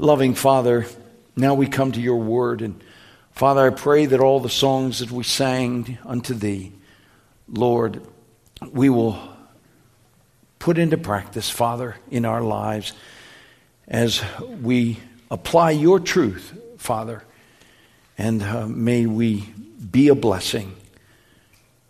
Loving 0.00 0.34
Father, 0.34 0.86
now 1.36 1.52
we 1.52 1.66
come 1.66 1.92
to 1.92 2.00
your 2.00 2.16
word. 2.16 2.62
And 2.62 2.82
Father, 3.32 3.66
I 3.66 3.68
pray 3.68 4.06
that 4.06 4.18
all 4.18 4.40
the 4.40 4.48
songs 4.48 5.00
that 5.00 5.10
we 5.10 5.24
sang 5.24 5.98
unto 6.06 6.32
thee, 6.32 6.72
Lord, 7.46 8.00
we 8.72 8.88
will 8.88 9.18
put 10.58 10.78
into 10.78 10.96
practice, 10.96 11.50
Father, 11.50 11.96
in 12.10 12.24
our 12.24 12.40
lives 12.40 12.94
as 13.86 14.22
we 14.62 14.98
apply 15.30 15.72
your 15.72 16.00
truth, 16.00 16.58
Father. 16.78 17.22
And 18.16 18.42
uh, 18.42 18.68
may 18.68 19.04
we 19.04 19.52
be 19.90 20.08
a 20.08 20.14
blessing 20.14 20.76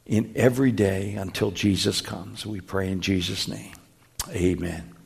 in 0.04 0.32
every 0.34 0.72
day 0.72 1.14
until 1.14 1.52
Jesus 1.52 2.00
comes. 2.00 2.44
We 2.44 2.60
pray 2.60 2.90
in 2.90 3.02
Jesus' 3.02 3.46
name. 3.46 3.74
Amen. 4.30 4.96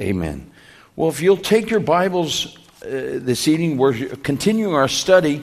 Amen. 0.00 0.51
Well, 0.94 1.08
if 1.08 1.22
you'll 1.22 1.38
take 1.38 1.70
your 1.70 1.80
Bibles 1.80 2.54
uh, 2.82 3.16
this 3.16 3.48
evening, 3.48 3.78
we're 3.78 3.94
continuing 4.16 4.74
our 4.74 4.88
study 4.88 5.40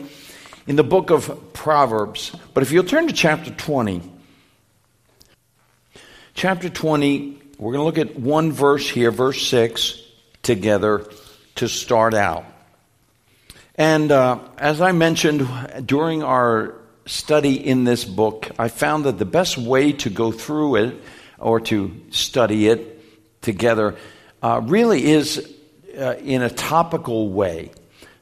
in 0.67 0.75
the 0.75 0.84
book 0.84 1.09
of 1.09 1.53
Proverbs. 1.53 2.35
But 2.53 2.62
if 2.62 2.72
you'll 2.72 2.84
turn 2.84 3.08
to 3.08 3.13
chapter 3.13 3.49
20, 3.49 4.03
chapter 6.35 6.70
20, 6.70 7.41
we're 7.58 7.73
going 7.73 7.81
to 7.81 7.84
look 7.84 7.98
at 7.98 8.20
one 8.20 8.52
verse 8.52 8.88
here, 8.88 9.09
verse 9.09 9.41
6, 9.48 9.99
together 10.44 11.08
to 11.55 11.67
start 11.67 12.13
out. 12.13 12.45
And 13.73 14.11
uh, 14.11 14.38
as 14.55 14.81
I 14.81 14.91
mentioned 14.91 15.47
during 15.84 16.22
our 16.22 16.75
study 17.08 17.55
in 17.55 17.86
this 17.86 18.05
book, 18.05 18.52
I 18.59 18.67
found 18.67 19.05
that 19.05 19.17
the 19.17 19.25
best 19.25 19.58
way 19.58 19.94
to 19.94 20.11
go 20.11 20.31
through 20.31 20.75
it 20.75 21.02
or 21.39 21.59
to 21.61 22.00
study 22.11 22.67
it 22.67 23.02
together 23.41 23.95
uh, 24.41 24.61
really 24.63 25.05
is 25.05 25.53
uh, 25.98 26.16
in 26.23 26.41
a 26.41 26.49
topical 26.49 27.30
way. 27.30 27.71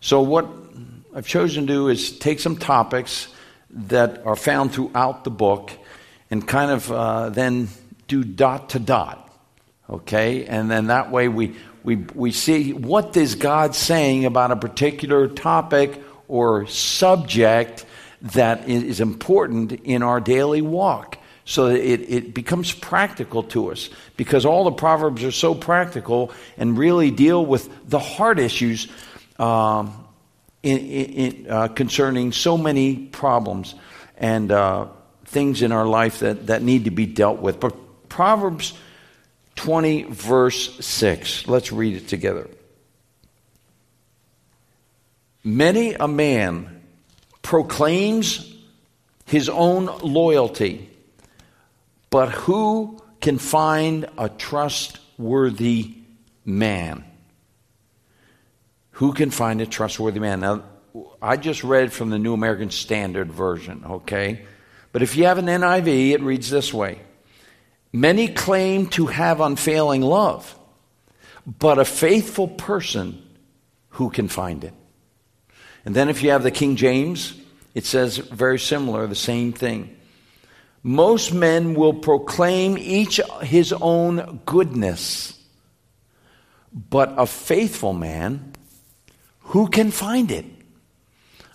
So, 0.02 0.21
what 0.21 0.48
I've 1.13 1.27
chosen 1.27 1.67
to 1.67 1.73
do 1.73 1.88
is 1.89 2.17
take 2.17 2.39
some 2.39 2.58
topics 2.58 3.28
that 3.69 4.25
are 4.25 4.36
found 4.36 4.72
throughout 4.73 5.23
the 5.23 5.31
book 5.31 5.72
and 6.30 6.47
kind 6.47 6.72
of 6.72 6.92
uh, 6.92 7.30
then 7.30 7.69
do 8.08 8.23
dot 8.23 8.69
to 8.69 8.80
dot. 8.80 9.23
Okay? 9.89 10.45
And 10.45 10.69
then 10.69 10.88
that 10.88 11.11
way 11.11 11.27
we, 11.27 11.55
we, 11.83 11.95
we 11.95 12.31
see 12.31 12.73
what 12.73 13.16
is 13.16 13.36
God 13.36 13.75
saying 13.75 14.25
about 14.25 14.52
a 14.52 14.55
particular 14.55 15.27
topic 15.27 16.02
or 16.27 16.67
subject 16.67 17.86
that 18.22 18.67
is 18.67 18.99
important 18.99 19.72
in 19.72 20.03
our 20.03 20.20
daily 20.20 20.61
walk 20.61 21.17
so 21.48 21.70
that 21.70 21.80
it, 21.80 22.02
it 22.09 22.34
becomes 22.34 22.73
practical 22.73 23.42
to 23.42 23.72
us 23.72 23.90
because 24.17 24.45
all 24.45 24.66
the 24.66 24.72
proverbs 24.72 25.23
are 25.23 25.31
so 25.31 25.56
practical 25.56 26.30
and 26.58 26.78
really 26.78 27.09
deal 27.09 27.44
with 27.44 27.70
the 27.89 28.00
hard 28.00 28.38
issues 28.38 28.89
um, 29.39 30.06
in, 30.62 30.78
in, 30.78 31.50
uh, 31.50 31.70
concerning 31.70 32.34
so 32.34 32.58
many 32.58 32.98
problems 32.98 33.76
and 34.17 34.52
uh, 34.52 34.88
things 35.23 35.62
in 35.62 35.72
our 35.72 35.86
life 35.86 36.20
that, 36.20 36.48
that 36.48 36.62
need 36.62 36.84
to 36.84 36.92
be 36.92 37.06
dealt 37.06 37.39
with. 37.39 37.61
But 37.61 38.09
proverbs 38.09 38.73
20 39.56 40.04
verse 40.04 40.86
6 40.86 41.48
let's 41.48 41.72
read 41.72 41.95
it 41.95 42.09
together. 42.09 42.50
Many 45.45 45.94
a 45.94 46.09
man 46.09 46.82
proclaims 47.42 48.54
his 49.26 49.48
own 49.48 49.86
loyalty, 50.02 50.89
but 52.09 52.30
who 52.30 53.00
can 53.22 53.38
find 53.38 54.08
a 54.17 54.30
trustworthy 54.30 55.95
man? 56.45 57.03
Who 58.91 59.14
can 59.14 59.31
find 59.31 59.61
a 59.61 59.66
trustworthy 59.66 60.19
man? 60.19 60.39
Now, 60.39 60.64
I 61.22 61.38
just 61.38 61.64
read 61.64 61.94
from 61.94 62.09
the 62.09 62.17
New 62.17 62.33
American 62.33 62.72
Standard 62.72 63.31
Version, 63.31 63.83
okay? 63.86 64.45
But 64.91 65.03
if 65.03 65.16
you 65.16 65.25
have 65.25 65.38
an 65.38 65.45
NIV, 65.45 66.11
it 66.11 66.22
reads 66.22 66.49
this 66.49 66.73
way 66.73 66.99
Many 67.92 68.27
claim 68.27 68.87
to 68.87 69.08
have 69.08 69.42
unfailing 69.42 70.02
love, 70.02 70.58
but 71.45 71.80
a 71.80 71.86
faithful 71.86 72.48
person, 72.48 73.23
who 73.89 74.09
can 74.09 74.27
find 74.27 74.64
it? 74.64 74.73
And 75.86 75.95
then 75.95 76.09
if 76.09 76.21
you 76.21 76.32
have 76.32 76.43
the 76.43 76.52
King 76.52 76.76
James, 76.76 77.33
it 77.73 77.86
says 77.86 78.17
very 78.17 78.59
similar, 78.59 79.08
the 79.08 79.15
same 79.15 79.53
thing. 79.53 79.96
Most 80.87 81.33
men 81.33 81.73
will 81.73 81.93
proclaim 81.93 82.77
each 82.77 83.20
his 83.42 83.73
own 83.73 84.39
goodness, 84.45 85.37
but 86.71 87.14
a 87.17 87.25
faithful 87.25 87.92
man, 87.92 88.53
who 89.39 89.67
can 89.67 89.92
find 89.92 90.31
it? 90.31 90.45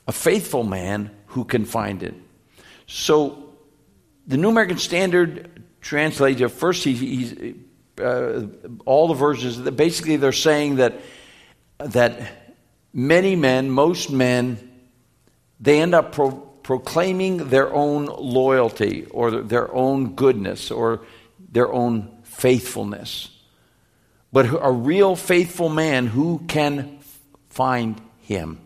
A 0.07 0.13
faithful 0.13 0.65
man, 0.65 1.11
who 1.29 1.45
can 1.47 1.65
find 1.65 2.03
it? 2.03 2.15
So, 2.87 3.55
the 4.27 4.37
New 4.37 4.51
American 4.51 4.77
Standard 4.77 5.63
translates. 5.81 6.43
First, 6.53 6.85
he, 6.85 6.93
he's, 6.93 7.55
uh, 7.99 8.49
all 8.85 9.09
the 9.09 9.15
verses, 9.15 9.57
basically, 9.71 10.17
they're 10.17 10.33
saying 10.33 10.77
that, 10.77 11.01
that 11.79 12.55
many 12.93 13.35
men, 13.35 13.71
most 13.71 14.11
men, 14.11 14.59
they 15.59 15.81
end 15.81 15.95
up 15.95 16.13
pro- 16.13 16.52
proclaiming 16.63 17.49
their 17.49 17.73
own 17.73 18.07
loyalty 18.07 19.07
or 19.11 19.31
their 19.31 19.73
own 19.75 20.15
goodness 20.15 20.71
or 20.71 21.01
their 21.51 21.73
own 21.73 22.11
faithfulness. 22.23 23.29
But 24.33 24.47
a 24.47 24.71
real 24.71 25.15
faithful 25.15 25.69
man, 25.69 26.07
who 26.07 26.43
can 26.49 27.01
find 27.51 28.01
him? 28.21 28.61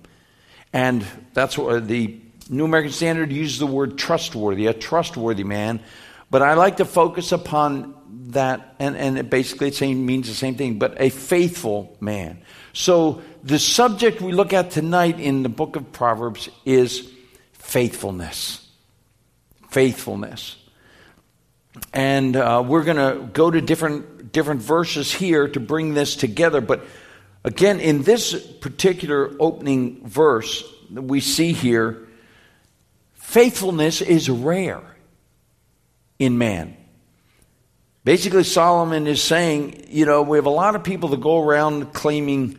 And 0.73 1.05
that's 1.35 1.59
what 1.59 1.89
the 1.89 2.21
New 2.49 2.65
American 2.65 2.93
Standard 2.93 3.33
uses 3.33 3.59
the 3.59 3.67
word 3.67 3.99
trustworthy, 3.99 4.67
a 4.67 4.75
trustworthy 4.75 5.43
man. 5.43 5.81
But 6.31 6.43
I 6.43 6.55
like 6.55 6.77
to 6.77 6.85
focus 6.85 7.33
upon 7.33 7.95
that, 8.29 8.77
and, 8.79 8.97
and 8.97 9.19
it 9.19 9.31
basically 9.31 9.69
it 9.69 9.95
means 9.95 10.29
the 10.29 10.35
same 10.35 10.55
thing, 10.55 10.79
but 10.79 11.01
a 11.01 11.09
faithful 11.11 11.97
man. 12.01 12.43
So 12.73 13.23
the 13.43 13.59
subject 13.59 14.21
we 14.21 14.33
look 14.33 14.53
at 14.53 14.71
tonight 14.71 15.19
in 15.19 15.43
the 15.43 15.49
book 15.49 15.77
of 15.77 15.93
Proverbs 15.93 16.49
is 16.65 17.11
faithfulness. 17.67 18.65
Faithfulness. 19.71 20.57
And 21.93 22.37
uh, 22.37 22.63
we're 22.67 22.85
going 22.85 22.97
to 22.97 23.27
go 23.33 23.51
to 23.51 23.61
different, 23.61 24.33
different 24.33 24.63
verses 24.63 25.13
here 25.13 25.49
to 25.49 25.61
bring 25.61 25.93
this 25.93 26.15
together. 26.15 26.61
But 26.61 26.87
again, 27.45 27.81
in 27.81 28.03
this 28.03 28.41
particular 28.61 29.35
opening 29.41 30.07
verse 30.07 30.65
that 30.91 31.03
we 31.03 31.21
see 31.21 31.53
here, 31.53 32.07
faithfulness 33.15 34.01
is 34.01 34.31
rare 34.31 34.83
in 36.19 36.39
man. 36.39 36.77
Basically, 38.05 38.45
Solomon 38.45 39.09
is 39.09 39.21
saying, 39.21 39.89
you 39.89 40.07
know, 40.07 40.23
we 40.23 40.39
have 40.39 40.47
a 40.47 40.51
lot 40.51 40.77
of 40.77 40.85
people 40.85 41.09
that 41.09 41.21
go 41.21 41.43
around 41.43 41.93
claiming 41.93 42.59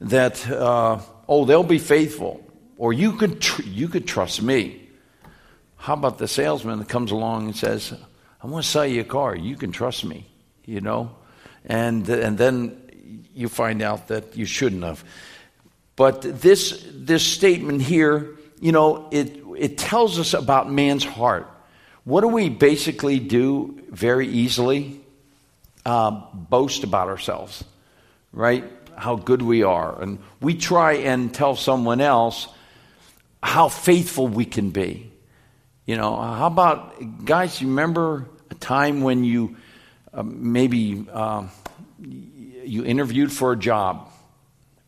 that, 0.00 0.48
uh, 0.48 1.00
oh, 1.28 1.44
they'll 1.44 1.64
be 1.64 1.80
faithful, 1.80 2.40
or 2.76 2.92
you 2.92 3.12
could, 3.12 3.40
tr- 3.40 3.62
you 3.62 3.88
could 3.88 4.06
trust 4.06 4.42
me. 4.42 4.88
How 5.76 5.94
about 5.94 6.18
the 6.18 6.28
salesman 6.28 6.78
that 6.78 6.88
comes 6.88 7.10
along 7.10 7.46
and 7.46 7.56
says, 7.56 7.92
I 8.42 8.46
want 8.46 8.64
to 8.64 8.70
sell 8.70 8.86
you 8.86 9.02
a 9.02 9.04
car, 9.04 9.34
you 9.34 9.56
can 9.56 9.72
trust 9.72 10.04
me, 10.04 10.26
you 10.64 10.80
know? 10.80 11.14
And, 11.66 12.08
and 12.08 12.36
then 12.38 13.26
you 13.34 13.48
find 13.48 13.82
out 13.82 14.08
that 14.08 14.36
you 14.36 14.46
shouldn't 14.46 14.82
have. 14.82 15.04
But 15.96 16.22
this, 16.22 16.84
this 16.92 17.24
statement 17.24 17.82
here, 17.82 18.36
you 18.60 18.72
know, 18.72 19.08
it, 19.10 19.42
it 19.56 19.78
tells 19.78 20.18
us 20.18 20.34
about 20.34 20.70
man's 20.70 21.04
heart. 21.04 21.48
What 22.04 22.22
do 22.22 22.28
we 22.28 22.48
basically 22.48 23.18
do 23.18 23.80
very 23.90 24.28
easily? 24.28 25.00
Uh, 25.86 26.10
boast 26.32 26.82
about 26.82 27.08
ourselves, 27.08 27.62
right? 28.32 28.64
how 28.96 29.16
good 29.16 29.42
we 29.42 29.62
are. 29.62 30.00
And 30.00 30.18
we 30.40 30.54
try 30.54 30.94
and 30.94 31.32
tell 31.32 31.56
someone 31.56 32.00
else 32.00 32.48
how 33.44 33.68
faithful 33.68 34.26
we 34.26 34.46
can 34.46 34.70
be. 34.70 35.12
You 35.84 35.98
know, 35.98 36.16
how 36.16 36.46
about, 36.46 37.24
guys, 37.26 37.60
you 37.60 37.68
remember 37.68 38.26
a 38.50 38.54
time 38.54 39.02
when 39.02 39.22
you 39.22 39.56
uh, 40.14 40.22
maybe 40.22 41.06
uh, 41.12 41.46
you 42.00 42.84
interviewed 42.84 43.30
for 43.30 43.52
a 43.52 43.56
job, 43.56 44.08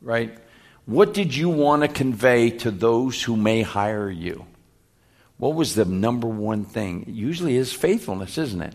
right? 0.00 0.38
What 0.86 1.12
did 1.12 1.34
you 1.34 1.50
want 1.50 1.82
to 1.82 1.88
convey 1.88 2.48
to 2.50 2.70
those 2.70 3.22
who 3.22 3.36
may 3.36 3.60
hire 3.60 4.08
you? 4.08 4.46
What 5.36 5.54
was 5.54 5.74
the 5.74 5.84
number 5.84 6.26
one 6.26 6.64
thing? 6.64 7.04
Usually 7.08 7.56
is 7.56 7.74
faithfulness, 7.74 8.38
isn't 8.38 8.62
it? 8.62 8.74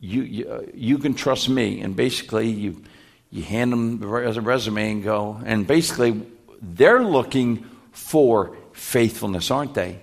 You, 0.00 0.22
you, 0.22 0.48
uh, 0.48 0.62
you 0.72 0.96
can 0.96 1.12
trust 1.12 1.50
me. 1.50 1.82
And 1.82 1.94
basically, 1.94 2.48
you 2.48 2.82
you 3.30 3.42
hand 3.42 3.72
them 3.72 4.02
a 4.02 4.40
resume 4.40 4.92
and 4.92 5.04
go, 5.04 5.38
and 5.44 5.66
basically 5.66 6.22
they're 6.62 7.04
looking 7.04 7.66
for 7.96 8.56
faithfulness, 8.72 9.50
aren't 9.50 9.74
they? 9.74 9.98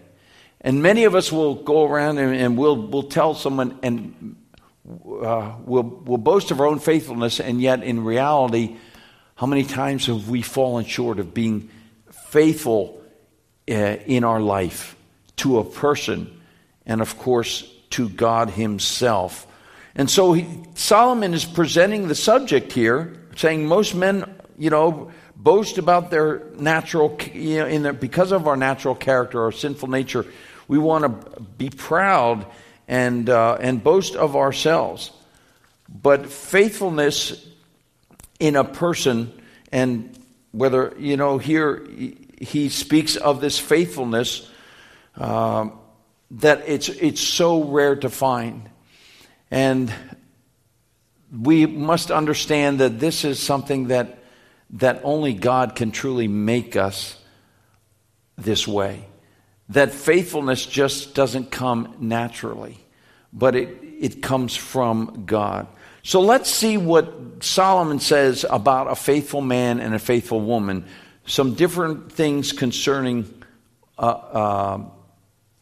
And 0.60 0.82
many 0.82 1.04
of 1.04 1.14
us 1.14 1.32
will 1.32 1.56
go 1.56 1.86
around 1.86 2.18
and, 2.18 2.36
and 2.36 2.58
we'll, 2.58 2.88
we'll 2.88 3.04
tell 3.04 3.36
someone 3.36 3.78
and 3.84 4.36
uh, 5.22 5.54
we'll, 5.64 5.84
we'll 5.84 6.18
boast 6.18 6.52
of 6.52 6.60
our 6.60 6.68
own 6.68 6.80
faithfulness, 6.80 7.40
and 7.40 7.62
yet 7.62 7.84
in 7.84 8.04
reality, 8.04 8.76
How 9.36 9.48
many 9.48 9.64
times 9.64 10.08
have 10.08 10.30
we 10.30 10.42
fallen 10.42 10.86
short 10.86 11.20
of 11.20 11.34
being 11.34 11.70
faithful 12.28 13.02
uh, 13.70 13.74
in 13.74 14.24
our 14.24 14.42
life 14.42 14.96
to 15.38 15.60
a 15.60 15.64
person 15.64 16.42
and, 16.86 17.02
of 17.02 17.18
course, 17.18 17.64
to 17.92 18.10
God 18.10 18.50
Himself? 18.50 19.48
And 19.96 20.10
so 20.10 20.34
he, 20.34 20.48
Solomon 20.76 21.34
is 21.34 21.46
presenting 21.46 22.08
the 22.08 22.16
subject 22.16 22.74
here, 22.74 23.14
saying 23.36 23.68
most 23.68 23.96
men, 23.96 24.34
you 24.58 24.70
know, 24.70 25.12
boast 25.44 25.78
about 25.78 26.10
their 26.10 26.44
natural, 26.58 27.20
you 27.34 27.60
know, 27.60 27.66
in 27.68 27.84
their, 27.84 27.94
because 27.94 28.32
of 28.32 28.48
our 28.48 28.56
natural 28.56 28.96
character, 28.96 29.44
our 29.44 29.52
sinful 29.52 29.90
nature, 29.90 30.26
we 30.70 30.78
want 30.78 31.04
to 31.04 31.42
be 31.42 31.70
proud 31.70 32.46
and, 32.88 33.30
uh, 33.30 33.58
and 33.60 33.84
boast 33.84 34.16
of 34.16 34.38
ourselves. 34.38 35.12
But 35.90 36.28
faithfulness 36.28 37.46
in 38.40 38.56
a 38.56 38.64
person, 38.64 39.34
and 39.72 40.18
whether, 40.52 40.94
you 40.98 41.18
know, 41.18 41.38
here 41.38 41.86
he 42.40 42.70
speaks 42.70 43.18
of 43.18 43.42
this 43.42 43.60
faithfulness 43.60 44.50
uh, 45.18 45.70
that 46.32 46.64
it's, 46.68 46.90
it's 46.90 47.22
so 47.22 47.64
rare 47.64 47.96
to 47.98 48.10
find. 48.10 48.70
And 49.52 49.94
we 51.32 51.66
must 51.66 52.12
understand 52.12 52.80
that 52.80 53.00
this 53.00 53.24
is 53.26 53.40
something 53.40 53.88
that, 53.88 54.23
that 54.74 55.02
only 55.04 55.34
God 55.34 55.76
can 55.76 55.92
truly 55.92 56.28
make 56.28 56.76
us 56.76 57.16
this 58.38 58.68
way. 58.68 59.06
That 59.70 59.92
faithfulness 59.92 60.66
just 60.66 61.16
doesn't 61.16 61.52
come 61.52 61.96
naturally, 62.00 62.78
but 63.32 63.56
it, 63.56 63.78
it 64.00 64.22
comes 64.22 64.56
from 64.56 65.26
God. 65.26 65.68
So 66.02 66.20
let's 66.20 66.50
see 66.50 66.78
what 66.78 67.44
Solomon 67.44 68.00
says 68.00 68.46
about 68.50 68.92
a 68.92 68.96
faithful 68.96 69.42
man 69.42 69.80
and 69.80 69.94
a 69.94 70.00
faithful 70.00 70.42
woman. 70.42 70.86
Some 71.26 71.54
different 71.54 72.12
things 72.12 72.52
concerning 72.52 73.44
uh, 73.98 74.02
uh, 74.02 74.86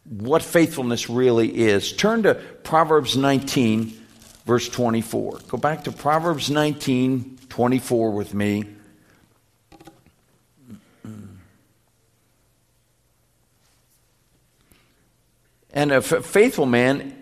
what 0.05 0.41
faithfulness 0.41 1.09
really 1.09 1.55
is. 1.55 1.93
Turn 1.93 2.23
to 2.23 2.35
Proverbs 2.63 3.15
19, 3.17 3.93
verse 4.45 4.67
24. 4.69 5.39
Go 5.49 5.57
back 5.57 5.83
to 5.83 5.91
Proverbs 5.91 6.49
19, 6.49 7.39
24 7.49 8.11
with 8.11 8.33
me. 8.33 8.63
And 15.73 15.91
a 15.91 16.01
faithful 16.01 16.65
man, 16.65 17.15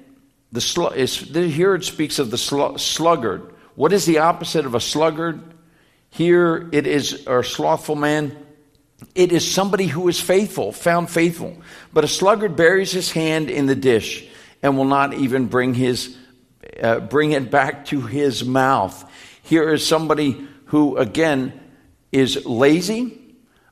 the 0.52 0.62
sl- 0.62 0.88
is, 0.88 1.18
here 1.18 1.76
it 1.76 1.84
speaks 1.84 2.20
of 2.20 2.32
the 2.32 2.38
sl- 2.38 2.78
sluggard. 2.78 3.54
What 3.76 3.94
is 3.94 4.06
the 4.06 4.20
opposite 4.20 4.66
of 4.66 4.76
a 4.76 4.80
sluggard? 4.80 5.42
Here 6.10 6.68
it 6.72 6.88
is 6.88 7.28
a 7.28 7.44
slothful 7.44 7.96
man 7.96 8.36
it 9.16 9.32
is 9.32 9.50
somebody 9.50 9.88
who 9.88 10.08
is 10.08 10.20
faithful, 10.20 10.72
found 10.72 11.10
faithful. 11.10 11.58
But 11.94 12.04
a 12.04 12.08
sluggard 12.08 12.56
buries 12.56 12.92
his 12.92 13.12
hand 13.12 13.50
in 13.50 13.66
the 13.66 13.76
dish 13.76 14.28
and 14.62 14.78
will 14.78 14.86
not 14.86 15.14
even 15.14 15.48
bring 15.48 15.74
his 15.74 16.18
uh, 16.82 17.00
bring 17.00 17.32
it 17.32 17.50
back 17.50 17.86
to 17.86 18.02
his 18.02 18.44
mouth. 18.44 19.10
Here 19.44 19.74
is 19.74 19.86
somebody 19.86 20.48
who 20.66 20.98
again 20.98 21.60
is 22.12 22.46
lazy. 22.46 23.18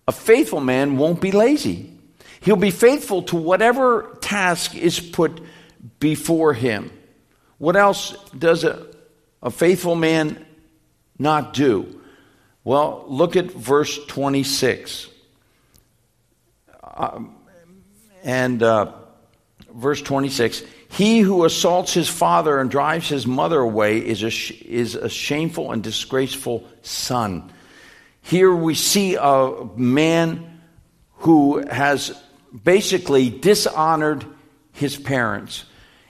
A 0.07 0.11
faithful 0.11 0.61
man 0.61 0.97
won't 0.97 1.21
be 1.21 1.31
lazy. 1.31 1.93
He'll 2.41 2.55
be 2.55 2.71
faithful 2.71 3.23
to 3.23 3.35
whatever 3.35 4.17
task 4.21 4.75
is 4.75 4.99
put 4.99 5.41
before 5.99 6.53
him. 6.53 6.91
What 7.57 7.75
else 7.75 8.15
does 8.37 8.63
a, 8.63 8.87
a 9.41 9.49
faithful 9.49 9.95
man 9.95 10.45
not 11.17 11.53
do? 11.53 12.01
Well, 12.63 13.05
look 13.07 13.35
at 13.35 13.51
verse 13.51 14.05
26. 14.05 15.09
Um, 16.95 17.35
and 18.23 18.61
uh, 18.61 18.91
verse 19.73 20.01
26 20.01 20.63
He 20.89 21.19
who 21.19 21.45
assaults 21.45 21.93
his 21.93 22.09
father 22.09 22.59
and 22.59 22.69
drives 22.69 23.09
his 23.09 23.25
mother 23.25 23.59
away 23.59 23.99
is 23.99 24.23
a, 24.23 24.27
is 24.67 24.95
a 24.95 25.09
shameful 25.09 25.71
and 25.71 25.81
disgraceful 25.81 26.67
son. 26.81 27.51
Here 28.21 28.53
we 28.53 28.75
see 28.75 29.15
a 29.15 29.67
man 29.75 30.61
who 31.19 31.65
has 31.65 32.21
basically 32.63 33.29
dishonored 33.29 34.25
his 34.73 34.97
parents. 34.97 35.65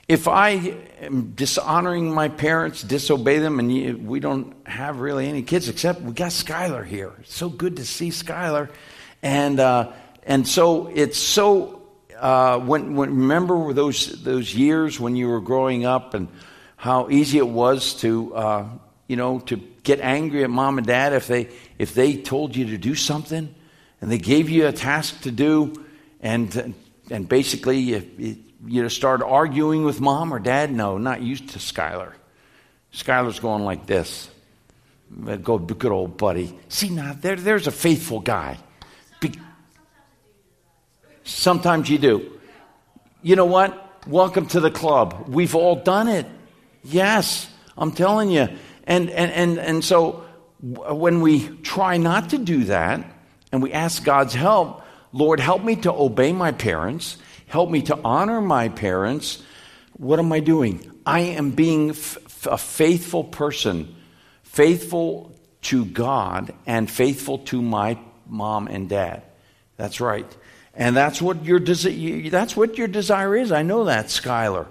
If 0.08 0.26
I 0.26 0.74
am 1.00 1.32
dishonoring 1.32 2.14
my 2.14 2.28
parents, 2.28 2.82
disobey 2.82 3.38
them, 3.38 3.58
and 3.58 4.06
we 4.06 4.20
don't 4.20 4.54
have 4.66 5.00
really 5.00 5.28
any 5.28 5.42
kids 5.42 5.68
except 5.68 6.00
we 6.00 6.12
got 6.12 6.30
Skylar 6.30 6.86
here. 6.86 7.12
It's 7.20 7.34
so 7.34 7.48
good 7.48 7.76
to 7.76 7.84
see 7.84 8.08
Skylar. 8.08 8.70
And 9.22 9.60
uh, 9.60 9.92
and 10.28 10.46
so 10.46 10.88
it's 10.88 11.18
so, 11.18 11.80
uh, 12.14 12.58
when, 12.58 12.96
when, 12.96 13.16
remember 13.16 13.72
those, 13.72 14.22
those 14.22 14.54
years 14.54 15.00
when 15.00 15.16
you 15.16 15.26
were 15.26 15.40
growing 15.40 15.86
up 15.86 16.12
and 16.12 16.28
how 16.76 17.08
easy 17.08 17.38
it 17.38 17.48
was 17.48 17.94
to, 18.02 18.34
uh, 18.34 18.68
you 19.06 19.16
know, 19.16 19.38
to 19.40 19.56
get 19.56 20.00
angry 20.00 20.44
at 20.44 20.50
mom 20.50 20.76
and 20.76 20.86
dad 20.86 21.14
if 21.14 21.26
they, 21.26 21.48
if 21.78 21.94
they 21.94 22.14
told 22.14 22.54
you 22.54 22.66
to 22.66 22.76
do 22.76 22.94
something 22.94 23.54
and 24.02 24.10
they 24.10 24.18
gave 24.18 24.50
you 24.50 24.66
a 24.66 24.72
task 24.72 25.22
to 25.22 25.30
do 25.30 25.82
and, 26.20 26.74
and 27.10 27.28
basically 27.28 27.78
you, 27.78 28.36
you 28.66 28.88
start 28.88 29.22
arguing 29.22 29.84
with 29.84 30.00
mom 30.00 30.32
or 30.32 30.38
dad? 30.38 30.72
No, 30.72 30.98
not 30.98 31.22
used 31.22 31.50
to 31.50 31.58
Skylar. 31.58 32.12
Skylar's 32.92 33.40
going 33.40 33.64
like 33.64 33.86
this. 33.86 34.30
Uh, 35.26 35.36
go, 35.36 35.58
good 35.58 35.92
old 35.92 36.16
buddy. 36.16 36.58
See 36.68 36.90
now, 36.90 37.14
there, 37.18 37.36
there's 37.36 37.66
a 37.66 37.72
faithful 37.72 38.20
guy. 38.20 38.58
Be, 39.20 39.32
Sometimes 41.24 41.88
you 41.88 41.98
do. 41.98 42.38
You 43.22 43.36
know 43.36 43.46
what? 43.46 44.06
Welcome 44.06 44.46
to 44.48 44.60
the 44.60 44.70
club. 44.70 45.26
We've 45.28 45.54
all 45.54 45.76
done 45.76 46.08
it. 46.08 46.26
Yes, 46.82 47.50
I'm 47.76 47.92
telling 47.92 48.30
you. 48.30 48.48
And, 48.84 49.10
and, 49.10 49.32
and, 49.32 49.58
and 49.58 49.84
so 49.84 50.24
when 50.60 51.20
we 51.20 51.48
try 51.58 51.96
not 51.96 52.30
to 52.30 52.38
do 52.38 52.64
that 52.64 53.04
and 53.52 53.62
we 53.62 53.72
ask 53.72 54.02
God's 54.02 54.34
help, 54.34 54.82
Lord, 55.12 55.40
help 55.40 55.62
me 55.64 55.76
to 55.76 55.92
obey 55.92 56.32
my 56.32 56.52
parents, 56.52 57.16
help 57.46 57.70
me 57.70 57.82
to 57.82 57.98
honor 58.04 58.40
my 58.40 58.68
parents, 58.68 59.42
what 59.98 60.18
am 60.18 60.32
I 60.32 60.40
doing? 60.40 60.90
I 61.04 61.20
am 61.20 61.50
being 61.50 61.90
f- 61.90 62.46
a 62.46 62.58
faithful 62.58 63.24
person, 63.24 63.96
faithful 64.42 65.34
to 65.62 65.84
God 65.84 66.54
and 66.66 66.90
faithful 66.90 67.38
to 67.38 67.60
my 67.60 67.98
mom 68.26 68.68
and 68.68 68.88
dad. 68.88 69.22
That's 69.76 70.00
right. 70.00 70.26
And 70.74 70.96
that's 70.96 71.20
what 71.20 71.44
your 71.44 71.58
desi- 71.58 72.30
that's 72.30 72.56
what 72.56 72.78
your 72.78 72.86
desire 72.86 73.36
is. 73.36 73.50
I 73.50 73.62
know 73.62 73.84
that, 73.84 74.06
Skylar. 74.06 74.66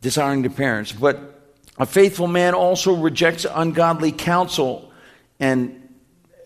Desiring 0.00 0.42
the 0.42 0.50
parents. 0.50 0.92
But 0.92 1.40
a 1.76 1.86
faithful 1.86 2.28
man 2.28 2.54
also 2.54 2.94
rejects 2.94 3.44
ungodly 3.50 4.12
counsel 4.12 4.92
and 5.40 5.88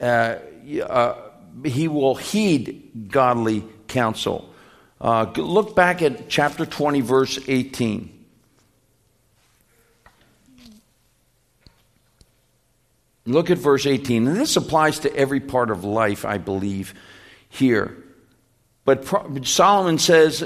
uh, 0.01 0.37
uh, 0.83 1.24
he 1.65 1.89
will 1.89 2.15
heed 2.15 3.09
godly 3.11 3.65
counsel. 3.89 4.53
Uh, 5.01 5.31
look 5.37 5.77
back 5.77 6.03
at 6.03 6.29
chapter 6.29 6.65
20, 6.65 7.01
verse 7.01 7.39
18. 7.47 8.11
Look 13.27 13.51
at 13.51 13.59
verse 13.59 13.87
18. 13.87 14.27
And 14.29 14.37
this 14.37 14.57
applies 14.57 15.01
to 15.01 15.15
every 15.15 15.41
part 15.41 15.71
of 15.71 15.85
life, 15.85 16.25
I 16.25 16.39
believe, 16.39 16.95
here. 17.49 17.97
But 18.85 19.47
Solomon 19.47 19.99
says, 19.99 20.45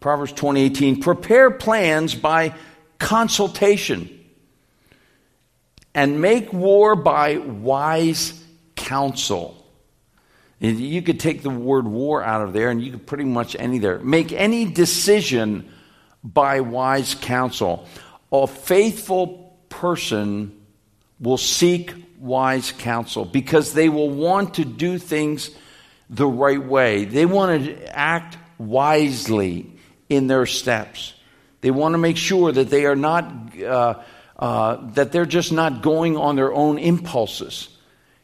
Proverbs 0.00 0.32
20:18, 0.32 1.00
prepare 1.00 1.50
plans 1.50 2.14
by 2.14 2.54
consultation 2.98 4.08
and 5.94 6.20
make 6.20 6.52
war 6.52 6.96
by 6.96 7.36
wise 7.36 8.42
counsel. 8.74 9.61
You 10.62 11.02
could 11.02 11.18
take 11.18 11.42
the 11.42 11.50
word 11.50 11.88
war 11.88 12.22
out 12.22 12.42
of 12.42 12.52
there 12.52 12.70
and 12.70 12.80
you 12.80 12.92
could 12.92 13.06
pretty 13.06 13.24
much 13.24 13.56
any 13.58 13.78
there. 13.78 13.98
Make 13.98 14.32
any 14.32 14.64
decision 14.64 15.68
by 16.22 16.60
wise 16.60 17.16
counsel. 17.16 17.88
A 18.30 18.46
faithful 18.46 19.58
person 19.68 20.64
will 21.18 21.36
seek 21.36 21.92
wise 22.16 22.70
counsel 22.70 23.24
because 23.24 23.72
they 23.72 23.88
will 23.88 24.08
want 24.08 24.54
to 24.54 24.64
do 24.64 24.98
things 24.98 25.50
the 26.08 26.28
right 26.28 26.64
way. 26.64 27.06
They 27.06 27.26
want 27.26 27.64
to 27.64 27.98
act 27.98 28.38
wisely 28.56 29.72
in 30.08 30.28
their 30.28 30.46
steps. 30.46 31.14
They 31.60 31.72
want 31.72 31.94
to 31.94 31.98
make 31.98 32.16
sure 32.16 32.52
that 32.52 32.70
they 32.70 32.86
are 32.86 32.94
not, 32.94 33.58
uh, 33.60 34.02
uh, 34.38 34.76
that 34.92 35.10
they're 35.10 35.26
just 35.26 35.50
not 35.50 35.82
going 35.82 36.16
on 36.16 36.36
their 36.36 36.52
own 36.52 36.78
impulses. 36.78 37.68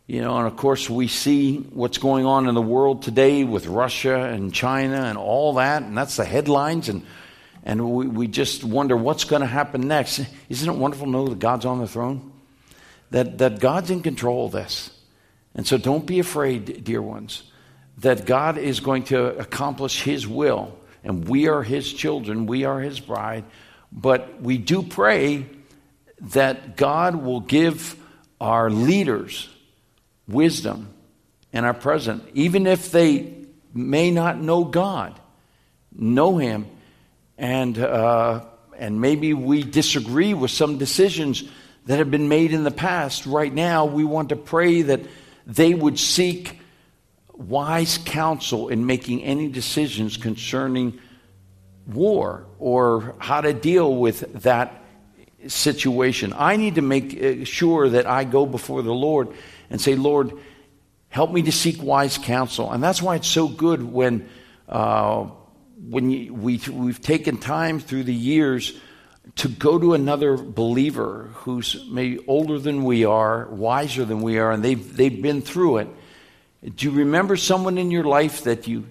You 0.08 0.22
know, 0.22 0.38
and 0.38 0.46
of 0.46 0.56
course, 0.56 0.88
we 0.88 1.06
see 1.06 1.58
what's 1.58 1.98
going 1.98 2.24
on 2.24 2.48
in 2.48 2.54
the 2.54 2.62
world 2.62 3.02
today 3.02 3.44
with 3.44 3.66
Russia 3.66 4.16
and 4.22 4.54
China 4.54 5.02
and 5.02 5.18
all 5.18 5.52
that, 5.54 5.82
and 5.82 5.94
that's 5.94 6.16
the 6.16 6.24
headlines, 6.24 6.88
and, 6.88 7.04
and 7.62 7.90
we, 7.90 8.08
we 8.08 8.26
just 8.26 8.64
wonder 8.64 8.96
what's 8.96 9.24
going 9.24 9.42
to 9.42 9.46
happen 9.46 9.86
next. 9.86 10.24
Isn't 10.48 10.66
it 10.66 10.78
wonderful 10.78 11.04
to 11.04 11.12
know 11.12 11.28
that 11.28 11.38
God's 11.38 11.66
on 11.66 11.80
the 11.80 11.86
throne? 11.86 12.32
That, 13.10 13.36
that 13.36 13.60
God's 13.60 13.90
in 13.90 14.00
control 14.00 14.46
of 14.46 14.52
this 14.52 14.90
And 15.54 15.66
so 15.66 15.76
don't 15.76 16.06
be 16.06 16.20
afraid, 16.20 16.84
dear 16.84 17.02
ones, 17.02 17.42
that 17.98 18.24
God 18.24 18.56
is 18.56 18.80
going 18.80 19.04
to 19.04 19.36
accomplish 19.36 20.02
His 20.02 20.26
will. 20.26 20.74
And 21.04 21.28
we 21.28 21.48
are 21.48 21.62
His 21.62 21.92
children, 21.92 22.46
we 22.46 22.64
are 22.64 22.80
His 22.80 22.98
bride. 22.98 23.44
But 23.92 24.40
we 24.40 24.56
do 24.56 24.82
pray 24.82 25.44
that 26.32 26.78
God 26.78 27.16
will 27.16 27.40
give 27.40 27.94
our 28.40 28.70
leaders 28.70 29.50
wisdom 30.28 30.94
and 31.52 31.64
our 31.64 31.74
present, 31.74 32.22
even 32.34 32.66
if 32.66 32.90
they 32.90 33.34
may 33.74 34.10
not 34.10 34.40
know 34.40 34.64
God, 34.64 35.18
know 35.92 36.36
Him, 36.36 36.66
and, 37.36 37.78
uh, 37.78 38.44
and 38.76 39.00
maybe 39.00 39.32
we 39.34 39.62
disagree 39.62 40.34
with 40.34 40.50
some 40.50 40.78
decisions 40.78 41.44
that 41.86 41.98
have 41.98 42.10
been 42.10 42.28
made 42.28 42.52
in 42.52 42.64
the 42.64 42.70
past. 42.70 43.26
Right 43.26 43.52
now, 43.52 43.86
we 43.86 44.04
want 44.04 44.28
to 44.28 44.36
pray 44.36 44.82
that 44.82 45.00
they 45.46 45.72
would 45.72 45.98
seek 45.98 46.60
wise 47.32 47.98
counsel 47.98 48.68
in 48.68 48.84
making 48.84 49.22
any 49.22 49.48
decisions 49.48 50.16
concerning 50.16 50.98
war 51.86 52.44
or 52.58 53.14
how 53.18 53.40
to 53.40 53.54
deal 53.54 53.94
with 53.94 54.42
that 54.42 54.82
situation. 55.46 56.34
I 56.36 56.56
need 56.56 56.74
to 56.74 56.82
make 56.82 57.22
uh, 57.22 57.44
sure 57.44 57.88
that 57.88 58.06
I 58.06 58.24
go 58.24 58.44
before 58.44 58.82
the 58.82 58.92
Lord 58.92 59.28
and 59.70 59.80
say, 59.80 59.94
Lord, 59.94 60.32
help 61.08 61.32
me 61.32 61.42
to 61.42 61.52
seek 61.52 61.82
wise 61.82 62.18
counsel. 62.18 62.70
And 62.70 62.82
that's 62.82 63.02
why 63.02 63.16
it's 63.16 63.28
so 63.28 63.48
good 63.48 63.82
when, 63.82 64.28
uh, 64.68 65.28
when 65.88 66.10
you, 66.10 66.34
we, 66.34 66.60
we've 66.70 67.00
taken 67.00 67.38
time 67.38 67.80
through 67.80 68.04
the 68.04 68.14
years 68.14 68.78
to 69.36 69.48
go 69.48 69.78
to 69.78 69.94
another 69.94 70.36
believer 70.36 71.30
who's 71.34 71.84
maybe 71.90 72.24
older 72.26 72.58
than 72.58 72.84
we 72.84 73.04
are, 73.04 73.46
wiser 73.48 74.04
than 74.04 74.22
we 74.22 74.38
are, 74.38 74.50
and 74.50 74.64
they've, 74.64 74.96
they've 74.96 75.22
been 75.22 75.42
through 75.42 75.78
it. 75.78 75.88
Do 76.74 76.90
you 76.90 76.98
remember 76.98 77.36
someone 77.36 77.78
in 77.78 77.90
your 77.90 78.04
life 78.04 78.44
that 78.44 78.66
you, 78.66 78.86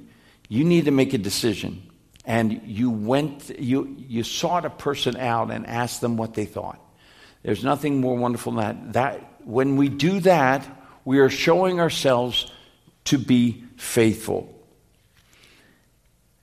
you 0.47 0.63
need 0.63 0.85
to 0.85 0.91
make 0.91 1.13
a 1.13 1.17
decision? 1.17 1.83
And 2.23 2.61
you 2.65 2.89
went, 2.89 3.57
you, 3.59 3.95
you 3.97 4.23
sought 4.23 4.65
a 4.65 4.69
person 4.69 5.15
out 5.17 5.49
and 5.49 5.65
asked 5.65 6.01
them 6.01 6.17
what 6.17 6.33
they 6.33 6.45
thought. 6.45 6.79
There's 7.43 7.63
nothing 7.63 8.01
more 8.01 8.17
wonderful 8.17 8.53
than 8.53 8.91
that. 8.91 8.93
that. 8.93 9.36
When 9.47 9.77
we 9.77 9.87
do 9.87 10.19
that, 10.19 10.67
we 11.05 11.19
are 11.19 11.29
showing 11.29 11.79
ourselves 11.79 12.51
to 13.05 13.17
be 13.17 13.63
faithful. 13.77 14.53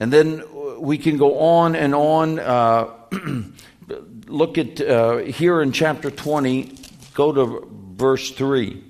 And 0.00 0.10
then 0.10 0.42
we 0.80 0.96
can 0.96 1.18
go 1.18 1.38
on 1.38 1.76
and 1.76 1.94
on. 1.94 2.38
Uh, 2.38 2.88
look 4.26 4.56
at 4.56 4.80
uh, 4.80 5.18
here 5.18 5.60
in 5.60 5.72
chapter 5.72 6.10
20, 6.10 6.78
go 7.12 7.30
to 7.30 7.68
verse 7.94 8.30
3. 8.30 8.82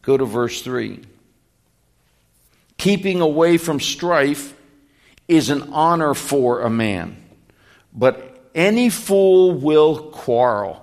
Go 0.00 0.16
to 0.16 0.24
verse 0.24 0.62
3. 0.62 1.02
Keeping 2.78 3.20
away 3.20 3.58
from 3.58 3.80
strife 3.80 4.54
is 5.28 5.50
an 5.50 5.74
honor 5.74 6.14
for 6.14 6.62
a 6.62 6.70
man, 6.70 7.22
but 7.92 8.48
any 8.54 8.88
fool 8.88 9.52
will 9.52 10.10
quarrel. 10.10 10.82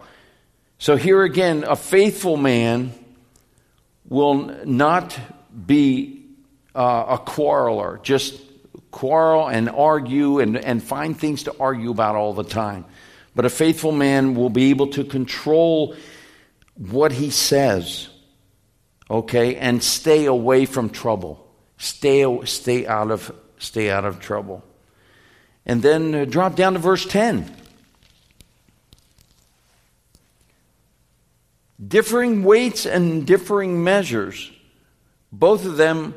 So 0.81 0.95
here 0.95 1.23
again, 1.23 1.65
a 1.67 1.75
faithful 1.75 2.37
man 2.37 2.93
will 4.07 4.65
not 4.65 5.19
be 5.65 6.25
uh, 6.73 7.05
a 7.09 7.17
quarreler, 7.17 8.01
just 8.01 8.39
quarrel 8.89 9.49
and 9.49 9.69
argue 9.69 10.39
and, 10.39 10.55
and 10.55 10.81
find 10.81 11.19
things 11.19 11.43
to 11.43 11.55
argue 11.59 11.91
about 11.91 12.15
all 12.15 12.33
the 12.33 12.45
time. 12.45 12.85
But 13.35 13.43
a 13.43 13.49
faithful 13.49 13.91
man 13.91 14.35
will 14.35 14.49
be 14.49 14.69
able 14.69 14.87
to 14.91 15.03
control 15.03 15.97
what 16.77 17.11
he 17.11 17.29
says, 17.29 18.07
okay, 19.11 19.57
and 19.57 19.83
stay 19.83 20.27
away 20.27 20.65
from 20.65 20.89
trouble. 20.89 21.45
Stay, 21.77 22.45
stay, 22.45 22.87
out, 22.87 23.11
of, 23.11 23.35
stay 23.57 23.89
out 23.89 24.05
of 24.05 24.21
trouble. 24.21 24.63
And 25.65 25.81
then 25.81 26.15
uh, 26.15 26.23
drop 26.23 26.55
down 26.55 26.71
to 26.73 26.79
verse 26.79 27.05
10. 27.05 27.53
Differing 31.85 32.43
weights 32.43 32.85
and 32.85 33.25
differing 33.25 33.83
measures, 33.83 34.51
both 35.31 35.65
of 35.65 35.77
them 35.77 36.13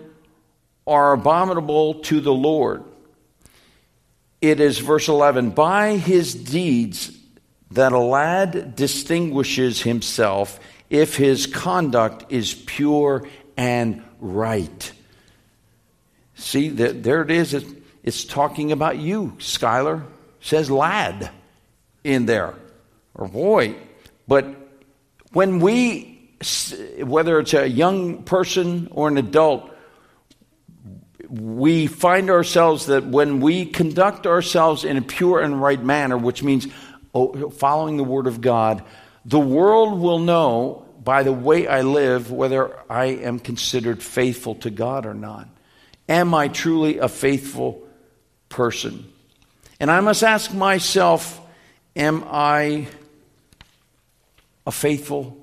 are 0.87 1.13
abominable 1.13 1.95
to 2.03 2.21
the 2.21 2.33
Lord 2.33 2.85
it 4.43 4.59
is 4.59 4.81
verse 4.81 5.09
11 5.09 5.51
by 5.51 5.97
his 5.97 6.35
deeds 6.35 7.17
that 7.71 7.93
a 7.93 7.99
lad 7.99 8.75
distinguishes 8.75 9.81
himself 9.81 10.59
if 10.91 11.17
his 11.17 11.47
conduct 11.47 12.31
is 12.31 12.53
pure 12.53 13.27
and 13.57 14.03
right. 14.19 14.93
See, 16.35 16.69
there 16.69 17.23
it 17.23 17.31
is. 17.31 17.55
It's 18.03 18.25
talking 18.25 18.73
about 18.73 18.99
you, 18.99 19.37
Skylar. 19.39 20.03
says 20.41 20.69
lad 20.69 21.31
in 22.03 22.27
there, 22.27 22.57
or 23.15 23.29
boy. 23.29 23.77
But 24.27 24.62
when 25.33 25.61
we, 25.61 26.31
whether 26.99 27.39
it's 27.41 27.55
a 27.55 27.69
young 27.69 28.23
person 28.23 28.89
or 28.91 29.09
an 29.09 29.19
adult, 29.19 29.71
we 31.29 31.87
find 31.87 32.31
ourselves 32.31 32.87
that 32.87 33.07
when 33.07 33.41
we 33.41 33.65
conduct 33.65 34.27
ourselves 34.27 34.85
in 34.85 34.97
a 34.97 35.03
pure 35.03 35.41
and 35.41 35.63
right 35.63 35.83
manner, 35.83 36.19
which 36.19 36.43
means 36.43 36.67
oh, 37.15 37.51
following 37.51 37.97
the 37.97 38.05
Word 38.05 38.27
of 38.27 38.41
God, 38.41 38.85
the 39.25 39.41
world 39.41 39.99
will 39.99 40.19
know 40.19 40.87
by 41.03 41.23
the 41.23 41.33
way 41.33 41.67
I 41.67 41.83
live 41.83 42.31
whether 42.31 42.79
I 42.91 43.07
am 43.07 43.39
considered 43.39 44.03
faithful 44.03 44.57
to 44.57 44.71
God 44.71 45.07
or 45.07 45.15
not. 45.15 45.49
Am 46.09 46.35
I 46.35 46.49
truly 46.49 46.99
a 46.99 47.09
faithful 47.09 47.83
person? 48.49 49.11
And 49.81 49.91
I 49.91 50.01
must 50.01 50.23
ask 50.23 50.53
myself, 50.53 51.41
am 51.97 52.25
I 52.27 52.89
a 54.67 54.73
faithful 54.73 55.37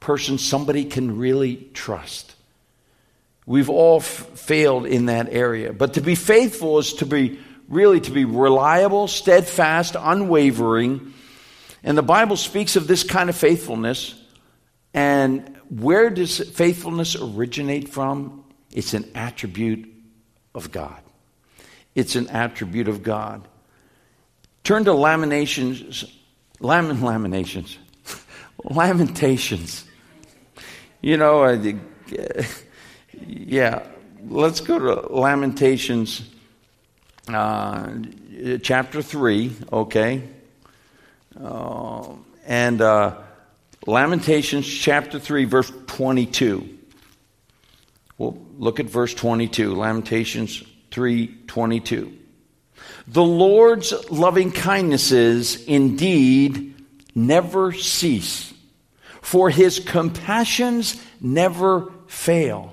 person 0.00 0.38
somebody 0.38 0.84
can 0.84 1.18
really 1.18 1.56
trust? 1.74 2.34
We've 3.46 3.70
all 3.70 3.98
f- 3.98 4.06
failed 4.06 4.86
in 4.86 5.06
that 5.06 5.28
area. 5.32 5.72
But 5.72 5.94
to 5.94 6.00
be 6.00 6.14
faithful 6.14 6.78
is 6.78 6.94
to 6.94 7.06
be 7.06 7.40
really 7.68 8.00
to 8.00 8.10
be 8.10 8.24
reliable, 8.24 9.08
steadfast, 9.08 9.96
unwavering. 9.98 11.12
And 11.82 11.98
the 11.98 12.02
Bible 12.02 12.36
speaks 12.36 12.76
of 12.76 12.86
this 12.86 13.02
kind 13.02 13.28
of 13.28 13.36
faithfulness. 13.36 14.14
And 14.94 15.56
where 15.68 16.10
does 16.10 16.38
faithfulness 16.50 17.16
originate 17.16 17.88
from? 17.88 18.44
It's 18.72 18.94
an 18.94 19.10
attribute 19.14 19.88
of 20.54 20.70
God. 20.70 21.00
It's 21.94 22.14
an 22.14 22.28
attribute 22.28 22.88
of 22.88 23.02
God. 23.02 23.46
Turn 24.64 24.84
to 24.84 24.92
Lamentations, 24.92 26.04
Lam- 26.60 27.02
Lamentations, 27.02 27.78
Lamentations. 28.64 29.84
You 31.00 31.16
know, 31.16 31.44
yeah, 33.26 33.86
let's 34.28 34.60
go 34.60 34.78
to 34.78 35.12
Lamentations 35.14 36.22
uh, 37.28 37.94
chapter 38.62 39.02
3, 39.02 39.56
okay? 39.72 40.22
Uh, 41.40 42.08
and 42.46 42.80
uh, 42.80 43.16
Lamentations 43.86 44.66
chapter 44.66 45.18
3, 45.18 45.44
verse 45.44 45.72
22. 45.86 46.78
Well, 48.18 48.38
look 48.58 48.78
at 48.78 48.86
verse 48.86 49.14
22. 49.14 49.74
Lamentations 49.74 50.62
3 50.90 51.26
22. 51.46 52.18
The 53.08 53.22
Lord's 53.22 53.92
loving 54.10 54.52
kindnesses 54.52 55.64
indeed 55.64 56.71
never 57.14 57.72
cease, 57.72 58.52
for 59.20 59.50
his 59.50 59.78
compassions 59.78 61.00
never 61.20 61.92
fail. 62.06 62.72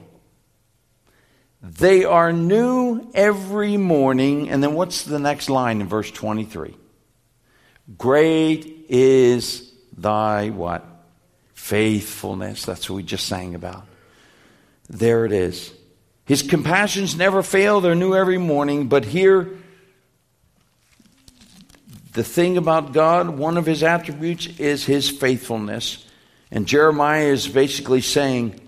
They 1.61 2.05
are 2.05 2.31
new 2.31 3.09
every 3.13 3.77
morning. 3.77 4.49
And 4.49 4.63
then 4.63 4.73
what's 4.73 5.03
the 5.03 5.19
next 5.19 5.49
line 5.49 5.81
in 5.81 5.87
verse 5.87 6.09
23? 6.09 6.75
Great 7.97 8.85
is 8.89 9.71
thy 9.97 10.49
what? 10.49 10.85
Faithfulness. 11.53 12.65
That's 12.65 12.89
what 12.89 12.95
we 12.97 13.03
just 13.03 13.25
sang 13.25 13.55
about. 13.55 13.85
There 14.89 15.25
it 15.25 15.31
is. 15.31 15.73
His 16.25 16.43
compassions 16.43 17.15
never 17.15 17.41
fail, 17.41 17.81
they're 17.81 17.95
new 17.95 18.15
every 18.15 18.37
morning. 18.37 18.87
But 18.87 19.03
here, 19.03 19.49
the 22.13 22.23
thing 22.23 22.57
about 22.57 22.93
God, 22.93 23.29
one 23.29 23.57
of 23.57 23.65
his 23.65 23.83
attributes 23.83 24.47
is 24.59 24.85
his 24.85 25.09
faithfulness. 25.09 26.05
And 26.51 26.67
Jeremiah 26.67 27.27
is 27.27 27.47
basically 27.47 28.01
saying, 28.01 28.59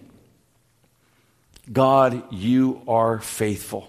God, 1.72 2.24
you 2.32 2.82
are 2.88 3.20
faithful. 3.20 3.88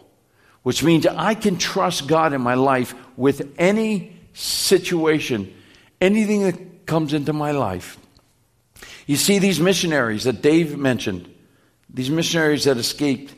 Which 0.63 0.83
means 0.83 1.07
I 1.07 1.35
can 1.35 1.59
trust 1.59 2.07
God 2.07 2.33
in 2.33 2.41
my 2.41 2.55
life 2.55 2.95
with 3.17 3.53
any 3.59 4.17
situation, 4.33 5.53
anything 6.01 6.43
that 6.45 6.87
comes 6.87 7.13
into 7.13 7.33
my 7.33 7.51
life. 7.51 7.99
You 9.07 9.17
see, 9.17 9.39
these 9.39 9.61
missionaries 9.61 10.25
that 10.25 10.41
Dave 10.41 10.79
mentioned, 10.79 11.33
these 11.93 12.11
missionaries 12.11 12.65
that 12.65 12.77
escaped, 12.77 13.35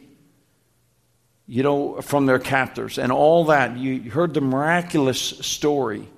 you 1.46 1.62
know, 1.62 2.00
from 2.00 2.26
their 2.26 2.38
captors 2.38 2.98
and 2.98 3.12
all 3.12 3.46
that, 3.46 3.76
you 3.76 4.10
heard 4.10 4.34
the 4.34 4.40
miraculous 4.40 5.18
story. 5.18 6.08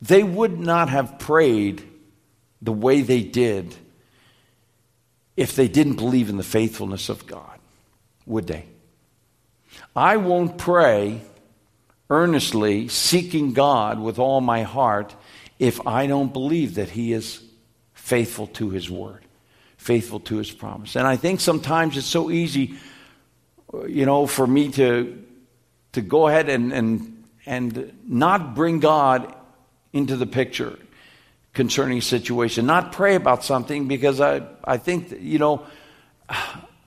They 0.00 0.22
would 0.22 0.58
not 0.58 0.88
have 0.88 1.18
prayed 1.18 1.82
the 2.62 2.72
way 2.72 3.02
they 3.02 3.22
did 3.22 3.74
if 5.36 5.54
they 5.54 5.68
didn't 5.68 5.96
believe 5.96 6.28
in 6.28 6.36
the 6.36 6.42
faithfulness 6.42 7.08
of 7.08 7.26
God, 7.26 7.58
would 8.26 8.46
they? 8.46 8.64
I 9.94 10.16
won't 10.16 10.58
pray 10.58 11.20
earnestly, 12.10 12.88
seeking 12.88 13.52
God 13.52 14.00
with 14.00 14.18
all 14.18 14.40
my 14.40 14.62
heart, 14.62 15.14
if 15.58 15.86
I 15.86 16.06
don't 16.06 16.32
believe 16.32 16.76
that 16.76 16.90
He 16.90 17.12
is 17.12 17.42
faithful 17.92 18.46
to 18.48 18.70
His 18.70 18.90
word, 18.90 19.24
faithful 19.76 20.20
to 20.20 20.38
His 20.38 20.50
promise. 20.50 20.96
And 20.96 21.06
I 21.06 21.16
think 21.16 21.40
sometimes 21.40 21.96
it's 21.96 22.06
so 22.06 22.30
easy, 22.30 22.76
you 23.86 24.06
know, 24.06 24.26
for 24.26 24.46
me 24.46 24.70
to, 24.72 25.22
to 25.92 26.00
go 26.00 26.28
ahead 26.28 26.48
and, 26.48 26.72
and, 26.72 27.24
and 27.46 27.92
not 28.04 28.54
bring 28.54 28.80
God 28.80 29.34
into 29.92 30.16
the 30.16 30.26
picture 30.26 30.78
concerning 31.52 32.00
situation, 32.00 32.66
not 32.66 32.92
pray 32.92 33.14
about 33.14 33.44
something 33.44 33.88
because 33.88 34.20
I, 34.20 34.42
I 34.64 34.76
think, 34.76 35.10
that, 35.10 35.20
you 35.20 35.38
know, 35.38 35.66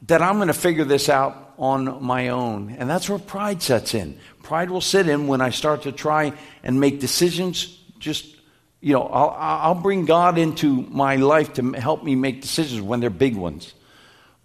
that 0.08 0.22
I'm 0.22 0.36
going 0.36 0.48
to 0.48 0.54
figure 0.54 0.86
this 0.86 1.10
out 1.10 1.54
on 1.58 2.04
my 2.04 2.30
own. 2.30 2.76
And 2.78 2.90
that's 2.90 3.10
where 3.10 3.20
pride 3.20 3.62
sets 3.62 3.94
in. 3.94 4.18
Pride 4.44 4.70
will 4.70 4.82
sit 4.82 5.08
in 5.08 5.28
when 5.28 5.42
I 5.42 5.52
start 5.52 5.84
to 5.84 5.92
try 5.92 6.34
and 6.64 6.80
make 6.80 7.00
decisions. 7.00 7.78
Just, 8.00 8.36
you 8.80 8.94
know, 8.94 9.04
I'll, 9.04 9.36
I'll 9.38 9.76
bring 9.76 10.06
God 10.06 10.38
into 10.38 10.82
my 10.84 11.18
life 11.18 11.54
to 11.54 11.72
help 11.74 12.04
me 12.04 12.16
make 12.16 12.42
decisions 12.42 12.82
when 12.82 13.00
they're 13.00 13.10
big 13.10 13.36
ones. 13.36 13.74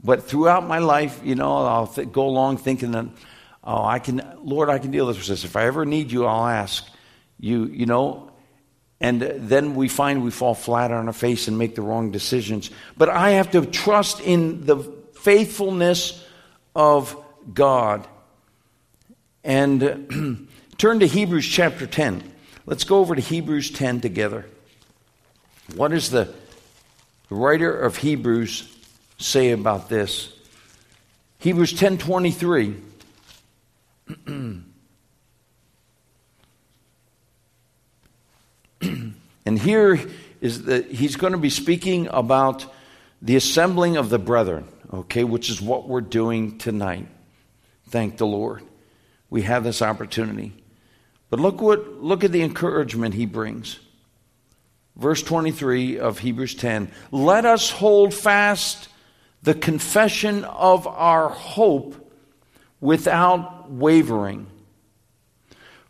But 0.02 0.24
throughout 0.24 0.66
my 0.66 0.78
life, 0.78 1.20
you 1.24 1.34
know, 1.34 1.66
I'll 1.66 1.86
th- 1.86 2.12
go 2.12 2.26
along 2.26 2.58
thinking 2.58 2.92
that, 2.92 3.06
oh, 3.64 3.84
I 3.84 3.98
can, 3.98 4.22
Lord, 4.42 4.68
I 4.68 4.78
can 4.78 4.90
deal 4.90 5.06
with 5.06 5.24
this. 5.26 5.44
If 5.44 5.56
I 5.56 5.66
ever 5.66 5.84
need 5.84 6.12
you, 6.12 6.26
I'll 6.26 6.46
ask 6.46 6.86
you, 7.38 7.64
you 7.64 7.86
know, 7.86 8.30
and 9.00 9.20
then 9.20 9.74
we 9.74 9.88
find 9.88 10.22
we 10.22 10.30
fall 10.30 10.54
flat 10.54 10.90
on 10.90 11.06
our 11.06 11.12
face 11.12 11.48
and 11.48 11.58
make 11.58 11.74
the 11.74 11.82
wrong 11.82 12.10
decisions. 12.10 12.70
But 12.96 13.08
I 13.08 13.30
have 13.30 13.50
to 13.50 13.66
trust 13.66 14.20
in 14.20 14.64
the 14.64 14.78
faithfulness 15.14 16.24
of 16.74 17.16
God. 17.52 18.06
And 19.44 20.48
turn 20.78 21.00
to 21.00 21.06
Hebrews 21.06 21.46
chapter 21.46 21.86
10. 21.86 22.32
Let's 22.64 22.84
go 22.84 22.98
over 22.98 23.14
to 23.14 23.20
Hebrews 23.20 23.70
10 23.70 24.00
together. 24.00 24.46
What 25.74 25.92
is 25.92 26.10
the 26.10 26.32
writer 27.28 27.76
of 27.78 27.96
Hebrews 27.96 28.75
say 29.18 29.50
about 29.52 29.88
this? 29.88 30.32
Hebrews 31.38 31.74
10:23 31.74 32.80
and 39.46 39.58
here 39.58 40.00
is 40.40 40.64
that 40.64 40.90
he's 40.90 41.16
going 41.16 41.32
to 41.32 41.38
be 41.38 41.50
speaking 41.50 42.08
about 42.10 42.66
the 43.22 43.36
assembling 43.36 43.96
of 43.96 44.10
the 44.10 44.18
brethren, 44.18 44.68
okay, 44.92 45.24
which 45.24 45.50
is 45.50 45.60
what 45.60 45.88
we're 45.88 46.00
doing 46.00 46.58
tonight. 46.58 47.08
Thank 47.88 48.18
the 48.18 48.26
Lord. 48.26 48.62
We 49.30 49.42
have 49.42 49.64
this 49.64 49.82
opportunity. 49.82 50.52
But 51.30 51.40
look 51.40 51.60
what 51.60 52.02
look 52.02 52.22
at 52.24 52.32
the 52.32 52.42
encouragement 52.42 53.14
he 53.14 53.26
brings. 53.26 53.78
Verse 54.96 55.22
23 55.22 55.98
of 55.98 56.20
Hebrews 56.20 56.54
10. 56.54 56.90
Let 57.10 57.44
us 57.44 57.70
hold 57.70 58.14
fast 58.14 58.88
the 59.46 59.54
confession 59.54 60.42
of 60.42 60.88
our 60.88 61.28
hope 61.28 61.94
without 62.80 63.70
wavering. 63.70 64.48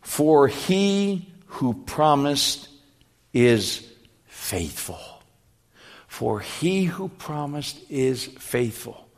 For 0.03 0.47
he 0.47 1.27
who 1.47 1.73
promised 1.73 2.69
is 3.33 3.83
faithful. 4.27 4.99
For 6.05 6.39
he 6.39 6.83
who 6.83 7.09
promised 7.09 7.79
is 7.89 8.25
faithful. 8.25 9.09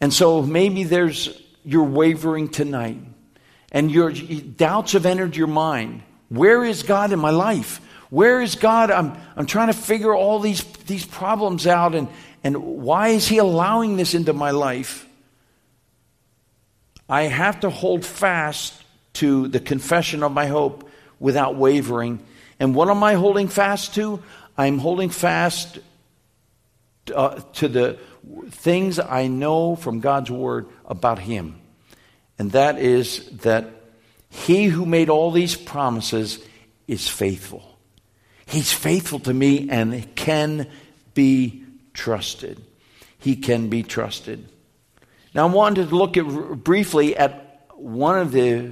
And 0.00 0.12
so 0.12 0.42
maybe 0.42 0.82
there's 0.82 1.40
you're 1.64 1.84
wavering 1.84 2.48
tonight 2.48 2.98
and 3.70 3.92
your 3.92 4.10
doubts 4.10 4.94
have 4.94 5.06
entered 5.06 5.36
your 5.36 5.46
mind. 5.46 6.02
Where 6.30 6.64
is 6.64 6.82
God 6.82 7.12
in 7.12 7.20
my 7.20 7.30
life? 7.30 7.80
Where 8.10 8.42
is 8.42 8.56
God? 8.56 8.90
I'm, 8.90 9.16
I'm 9.36 9.46
trying 9.46 9.68
to 9.68 9.72
figure 9.72 10.12
all 10.12 10.40
these, 10.40 10.64
these 10.86 11.06
problems 11.06 11.64
out 11.68 11.94
and, 11.94 12.08
and 12.44 12.56
why 12.56 13.08
is 13.08 13.28
He 13.28 13.38
allowing 13.38 13.96
this 13.96 14.14
into 14.14 14.32
my 14.32 14.50
life? 14.50 15.06
I 17.08 17.22
have 17.22 17.60
to 17.60 17.70
hold 17.70 18.04
fast 18.04 18.82
to 19.14 19.48
the 19.48 19.60
confession 19.60 20.22
of 20.22 20.32
my 20.32 20.46
hope 20.46 20.88
without 21.18 21.56
wavering. 21.56 22.20
And 22.60 22.74
what 22.74 22.88
am 22.88 23.02
I 23.02 23.14
holding 23.14 23.48
fast 23.48 23.94
to? 23.94 24.22
I'm 24.56 24.78
holding 24.78 25.10
fast 25.10 25.78
uh, 27.14 27.40
to 27.54 27.68
the 27.68 27.98
things 28.50 28.98
I 28.98 29.28
know 29.28 29.76
from 29.76 30.00
God's 30.00 30.30
Word 30.30 30.68
about 30.84 31.18
Him. 31.18 31.58
And 32.38 32.52
that 32.52 32.78
is 32.78 33.28
that 33.38 33.70
He 34.28 34.66
who 34.66 34.84
made 34.84 35.08
all 35.08 35.30
these 35.30 35.56
promises 35.56 36.38
is 36.86 37.08
faithful. 37.08 37.78
He's 38.46 38.72
faithful 38.72 39.20
to 39.20 39.34
me 39.34 39.68
and 39.70 40.14
can 40.14 40.68
be 41.14 41.64
trusted. 41.98 42.62
He 43.18 43.34
can 43.34 43.68
be 43.68 43.82
trusted. 43.82 44.48
Now, 45.34 45.48
I 45.48 45.50
wanted 45.50 45.88
to 45.88 45.96
look 45.96 46.16
at, 46.16 46.24
briefly 46.62 47.16
at 47.16 47.66
one 47.74 48.16
of 48.16 48.30
the 48.30 48.70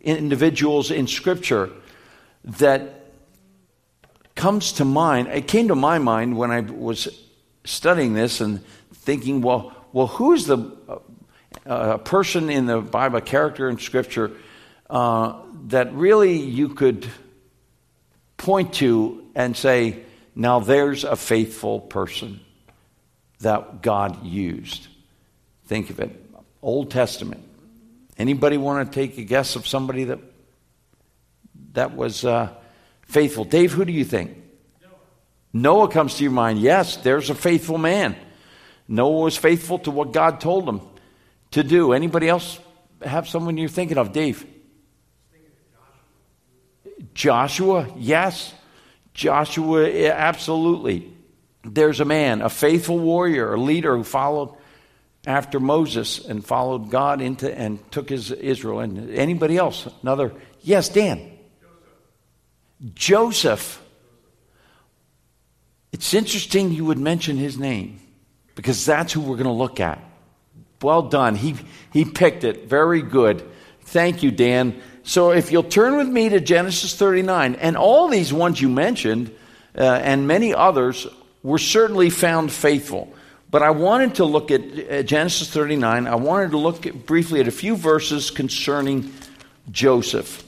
individuals 0.00 0.90
in 0.90 1.06
Scripture 1.06 1.70
that 2.44 3.06
comes 4.34 4.72
to 4.72 4.84
mind. 4.84 5.28
It 5.28 5.46
came 5.46 5.68
to 5.68 5.76
my 5.76 5.98
mind 5.98 6.36
when 6.36 6.50
I 6.50 6.60
was 6.62 7.08
studying 7.64 8.12
this 8.12 8.40
and 8.40 8.60
thinking, 8.92 9.40
well, 9.40 9.72
well, 9.92 10.08
who's 10.08 10.46
the 10.46 10.72
uh, 11.64 11.98
person 11.98 12.50
in 12.50 12.66
the 12.66 12.80
Bible, 12.80 13.20
character 13.20 13.68
in 13.68 13.78
Scripture 13.78 14.32
uh, 14.90 15.40
that 15.68 15.94
really 15.94 16.36
you 16.36 16.70
could 16.70 17.06
point 18.36 18.74
to 18.74 19.24
and 19.36 19.56
say, 19.56 20.02
now 20.34 20.58
there's 20.58 21.04
a 21.04 21.14
faithful 21.14 21.78
person 21.78 22.40
that 23.44 23.80
God 23.80 24.24
used. 24.24 24.88
Think 25.66 25.90
of 25.90 26.00
it. 26.00 26.10
Old 26.60 26.90
Testament. 26.90 27.42
Anybody 28.18 28.56
want 28.56 28.90
to 28.90 28.94
take 28.94 29.16
a 29.18 29.24
guess 29.24 29.56
of 29.56 29.66
somebody 29.66 30.04
that 30.04 30.18
that 31.72 31.96
was 31.96 32.24
uh, 32.24 32.50
faithful? 33.06 33.44
Dave, 33.44 33.72
who 33.72 33.84
do 33.84 33.92
you 33.92 34.04
think? 34.04 34.36
Noah. 34.82 34.90
Noah 35.52 35.88
comes 35.88 36.16
to 36.16 36.22
your 36.22 36.32
mind. 36.32 36.60
Yes, 36.60 36.96
there's 36.98 37.30
a 37.30 37.34
faithful 37.34 37.78
man. 37.78 38.14
Noah 38.86 39.22
was 39.22 39.36
faithful 39.36 39.78
to 39.80 39.90
what 39.90 40.12
God 40.12 40.40
told 40.40 40.68
him 40.68 40.80
to 41.52 41.62
do. 41.64 41.92
Anybody 41.92 42.28
else 42.28 42.60
have 43.02 43.28
someone 43.28 43.56
you're 43.56 43.68
thinking 43.68 43.98
of? 43.98 44.12
Dave. 44.12 44.46
Joshua, 47.14 47.88
yes. 47.96 48.52
Joshua, 49.12 49.88
absolutely. 50.10 51.13
There's 51.64 52.00
a 52.00 52.04
man, 52.04 52.42
a 52.42 52.50
faithful 52.50 52.98
warrior, 52.98 53.54
a 53.54 53.60
leader 53.60 53.96
who 53.96 54.04
followed 54.04 54.54
after 55.26 55.58
Moses 55.58 56.24
and 56.24 56.44
followed 56.44 56.90
God 56.90 57.20
into 57.20 57.52
and 57.56 57.78
took 57.90 58.08
his 58.08 58.30
Israel. 58.30 58.80
And 58.80 59.10
anybody 59.10 59.56
else? 59.56 59.88
Another? 60.02 60.32
Yes, 60.60 60.88
Dan. 60.88 61.18
Joseph. 62.94 62.94
Joseph. 62.94 63.82
It's 65.92 66.12
interesting 66.12 66.72
you 66.72 66.84
would 66.84 66.98
mention 66.98 67.36
his 67.36 67.58
name 67.58 68.00
because 68.54 68.84
that's 68.84 69.12
who 69.12 69.20
we're 69.20 69.36
going 69.36 69.44
to 69.44 69.52
look 69.52 69.80
at. 69.80 70.02
Well 70.82 71.02
done. 71.02 71.34
He, 71.34 71.56
he 71.92 72.04
picked 72.04 72.44
it. 72.44 72.66
Very 72.68 73.00
good. 73.00 73.48
Thank 73.82 74.22
you, 74.22 74.30
Dan. 74.30 74.80
So 75.02 75.30
if 75.30 75.52
you'll 75.52 75.62
turn 75.62 75.96
with 75.96 76.08
me 76.08 76.30
to 76.30 76.40
Genesis 76.40 76.94
39, 76.94 77.54
and 77.56 77.76
all 77.76 78.08
these 78.08 78.32
ones 78.32 78.60
you 78.60 78.68
mentioned, 78.68 79.34
uh, 79.76 79.82
and 79.82 80.26
many 80.26 80.52
others, 80.52 81.06
were 81.44 81.58
certainly 81.58 82.10
found 82.10 82.50
faithful. 82.50 83.14
But 83.50 83.62
I 83.62 83.70
wanted 83.70 84.16
to 84.16 84.24
look 84.24 84.50
at 84.50 84.62
uh, 84.62 85.02
Genesis 85.04 85.48
39. 85.48 86.08
I 86.08 86.16
wanted 86.16 86.50
to 86.50 86.58
look 86.58 86.86
at, 86.86 87.06
briefly 87.06 87.38
at 87.38 87.46
a 87.46 87.52
few 87.52 87.76
verses 87.76 88.32
concerning 88.32 89.12
Joseph. 89.70 90.42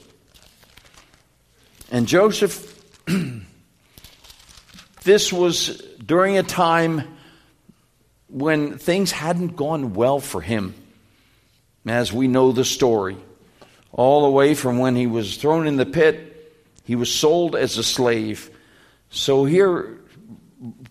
And 1.89 2.05
Joseph, 2.05 2.83
this 5.03 5.31
was 5.31 5.77
during 6.05 6.37
a 6.37 6.43
time 6.43 7.17
when 8.27 8.77
things 8.77 9.11
hadn't 9.11 9.55
gone 9.55 9.93
well 9.93 10.19
for 10.19 10.41
him, 10.41 10.75
as 11.85 12.11
we 12.11 12.27
know 12.27 12.51
the 12.51 12.65
story. 12.65 13.15
All 13.93 14.23
the 14.23 14.31
way 14.31 14.53
from 14.53 14.79
when 14.79 14.95
he 14.97 15.07
was 15.07 15.37
thrown 15.37 15.65
in 15.65 15.77
the 15.77 15.85
pit, 15.85 16.33
he 16.83 16.95
was 16.95 17.13
sold 17.13 17.55
as 17.55 17.77
a 17.77 17.83
slave. 17.83 18.51
So 19.09 19.45
here, 19.45 19.97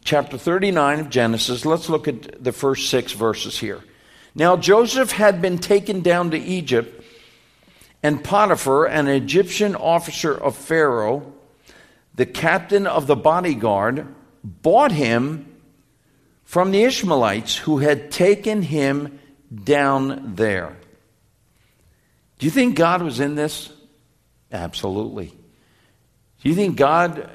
chapter 0.06 0.38
39 0.38 1.00
of 1.00 1.10
Genesis. 1.10 1.66
Let's 1.66 1.90
look 1.90 2.06
at 2.08 2.42
the 2.42 2.52
first 2.52 2.88
six 2.88 3.12
verses 3.12 3.58
here. 3.58 3.82
Now, 4.34 4.56
Joseph 4.56 5.10
had 5.10 5.42
been 5.42 5.58
taken 5.58 6.00
down 6.00 6.30
to 6.30 6.38
Egypt, 6.38 7.04
and 8.02 8.22
Potiphar, 8.22 8.86
an 8.86 9.08
Egyptian 9.08 9.74
officer 9.74 10.32
of 10.32 10.56
Pharaoh, 10.56 11.32
the 12.14 12.24
captain 12.24 12.86
of 12.86 13.06
the 13.06 13.16
bodyguard, 13.16 14.06
bought 14.44 14.92
him 14.92 15.52
from 16.44 16.70
the 16.70 16.84
Ishmaelites 16.84 17.56
who 17.56 17.78
had 17.78 18.10
taken 18.12 18.62
him 18.62 19.18
down 19.52 20.34
there. 20.36 20.76
Do 22.38 22.46
you 22.46 22.50
think 22.50 22.76
God 22.76 23.02
was 23.02 23.18
in 23.18 23.34
this? 23.34 23.72
Absolutely. 24.52 25.26
Do 26.42 26.48
you 26.48 26.54
think 26.54 26.76
God 26.76 27.28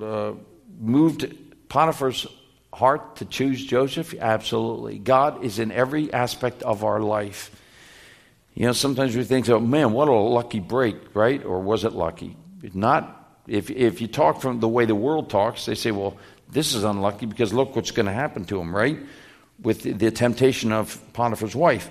uh, 0.00 0.32
moved 0.78 1.24
Potiphar's 1.68 2.26
heart 2.72 3.16
to 3.16 3.24
choose 3.24 3.64
Joseph? 3.64 4.14
Absolutely. 4.18 4.98
God 4.98 5.44
is 5.44 5.58
in 5.58 5.72
every 5.72 6.12
aspect 6.12 6.62
of 6.62 6.84
our 6.84 7.00
life. 7.00 7.50
You 8.54 8.66
know, 8.66 8.72
sometimes 8.72 9.16
we 9.16 9.24
think, 9.24 9.48
oh 9.48 9.60
man, 9.60 9.92
what 9.92 10.08
a 10.08 10.12
lucky 10.12 10.60
break, 10.60 10.96
right? 11.14 11.44
Or 11.44 11.60
was 11.60 11.84
it 11.84 11.92
lucky? 11.92 12.36
Not. 12.74 13.12
If, 13.46 13.70
if 13.70 14.00
you 14.00 14.08
talk 14.08 14.40
from 14.40 14.60
the 14.60 14.68
way 14.68 14.86
the 14.86 14.94
world 14.94 15.30
talks, 15.30 15.66
they 15.66 15.74
say, 15.74 15.90
well, 15.90 16.16
this 16.50 16.74
is 16.74 16.84
unlucky 16.84 17.26
because 17.26 17.52
look 17.52 17.76
what's 17.76 17.90
going 17.90 18.06
to 18.06 18.12
happen 18.12 18.44
to 18.46 18.60
him, 18.60 18.74
right? 18.74 18.98
With 19.62 19.82
the, 19.82 19.92
the 19.92 20.10
temptation 20.10 20.72
of 20.72 21.00
Potiphar's 21.12 21.54
wife. 21.54 21.88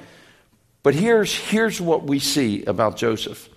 But 0.83 0.95
here's, 0.95 1.33
here's 1.33 1.81
what 1.81 2.03
we 2.03 2.19
see 2.19 2.63
about 2.65 2.97
Joseph. 2.97 3.49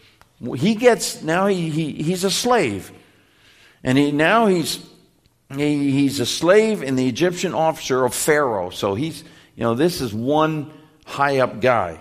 He 0.56 0.74
gets, 0.76 1.22
now 1.22 1.46
he, 1.46 1.68
he, 1.70 1.92
he's 1.92 2.24
a 2.24 2.30
slave. 2.30 2.92
And 3.82 3.98
he, 3.98 4.12
now 4.12 4.46
he's 4.46 4.78
he, 5.54 5.90
he's 5.92 6.20
a 6.20 6.26
slave 6.26 6.82
and 6.82 6.98
the 6.98 7.08
Egyptian 7.08 7.54
officer 7.54 8.04
of 8.04 8.14
Pharaoh. 8.14 8.70
So 8.70 8.94
he's, 8.94 9.22
you 9.56 9.64
know, 9.64 9.74
this 9.74 10.00
is 10.00 10.12
one 10.12 10.70
high 11.06 11.38
up 11.38 11.60
guy, 11.60 12.00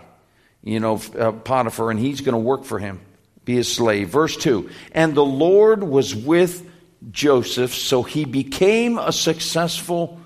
you 0.63 0.79
know, 0.79 1.01
uh, 1.17 1.31
Potiphar, 1.31 1.91
and 1.91 1.99
he's 1.99 2.21
going 2.21 2.33
to 2.33 2.39
work 2.39 2.65
for 2.65 2.77
him, 2.77 2.99
be 3.45 3.57
a 3.57 3.63
slave. 3.63 4.09
Verse 4.09 4.35
2 4.35 4.69
And 4.91 5.15
the 5.15 5.25
Lord 5.25 5.83
was 5.83 6.13
with 6.13 6.69
Joseph, 7.11 7.73
so 7.73 8.03
he 8.03 8.25
became 8.25 8.97
a 8.97 9.13
successful 9.13 10.19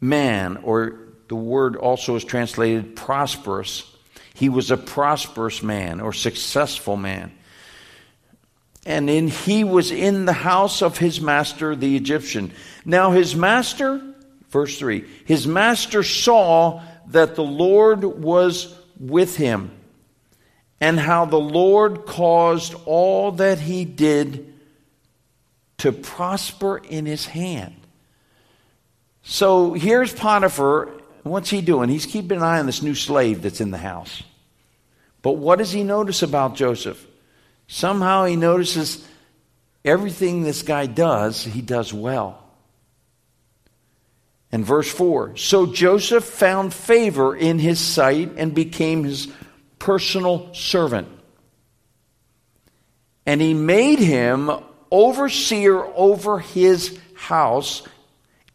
man, 0.00 0.58
or 0.58 1.00
the 1.28 1.34
word 1.34 1.74
also 1.74 2.14
is 2.14 2.24
translated 2.24 2.94
prosperous. 2.94 3.92
He 4.34 4.48
was 4.48 4.70
a 4.70 4.76
prosperous 4.76 5.62
man 5.62 6.00
or 6.00 6.12
successful 6.12 6.96
man 6.96 7.35
and 8.86 9.10
in 9.10 9.28
he 9.28 9.64
was 9.64 9.90
in 9.90 10.24
the 10.24 10.32
house 10.32 10.80
of 10.80 10.96
his 10.96 11.20
master 11.20 11.74
the 11.76 11.96
Egyptian. 11.96 12.52
Now 12.84 13.10
his 13.10 13.34
master, 13.34 14.00
verse 14.48 14.78
3, 14.78 15.04
his 15.24 15.46
master 15.46 16.02
saw 16.02 16.82
that 17.08 17.34
the 17.34 17.44
Lord 17.44 18.04
was 18.04 18.74
with 18.98 19.36
him, 19.36 19.72
and 20.80 20.98
how 20.98 21.24
the 21.24 21.38
Lord 21.38 22.06
caused 22.06 22.74
all 22.86 23.32
that 23.32 23.58
he 23.58 23.84
did 23.84 24.54
to 25.78 25.92
prosper 25.92 26.78
in 26.78 27.06
his 27.06 27.26
hand. 27.26 27.74
So 29.22 29.72
here's 29.72 30.12
Potiphar. 30.12 30.90
What's 31.24 31.50
he 31.50 31.60
doing? 31.60 31.88
He's 31.88 32.06
keeping 32.06 32.38
an 32.38 32.44
eye 32.44 32.60
on 32.60 32.66
this 32.66 32.82
new 32.82 32.94
slave 32.94 33.42
that's 33.42 33.60
in 33.60 33.72
the 33.72 33.78
house. 33.78 34.22
But 35.22 35.32
what 35.32 35.58
does 35.58 35.72
he 35.72 35.82
notice 35.82 36.22
about 36.22 36.54
Joseph? 36.54 37.04
Somehow 37.68 38.24
he 38.24 38.36
notices 38.36 39.06
everything 39.84 40.42
this 40.42 40.62
guy 40.62 40.86
does, 40.86 41.44
he 41.44 41.62
does 41.62 41.92
well. 41.92 42.42
And 44.52 44.64
verse 44.64 44.90
4 44.90 45.36
So 45.36 45.66
Joseph 45.66 46.24
found 46.24 46.72
favor 46.72 47.36
in 47.36 47.58
his 47.58 47.80
sight 47.80 48.32
and 48.36 48.54
became 48.54 49.04
his 49.04 49.28
personal 49.78 50.54
servant. 50.54 51.08
And 53.24 53.40
he 53.40 53.54
made 53.54 53.98
him 53.98 54.50
overseer 54.90 55.84
over 55.84 56.38
his 56.38 56.98
house, 57.14 57.82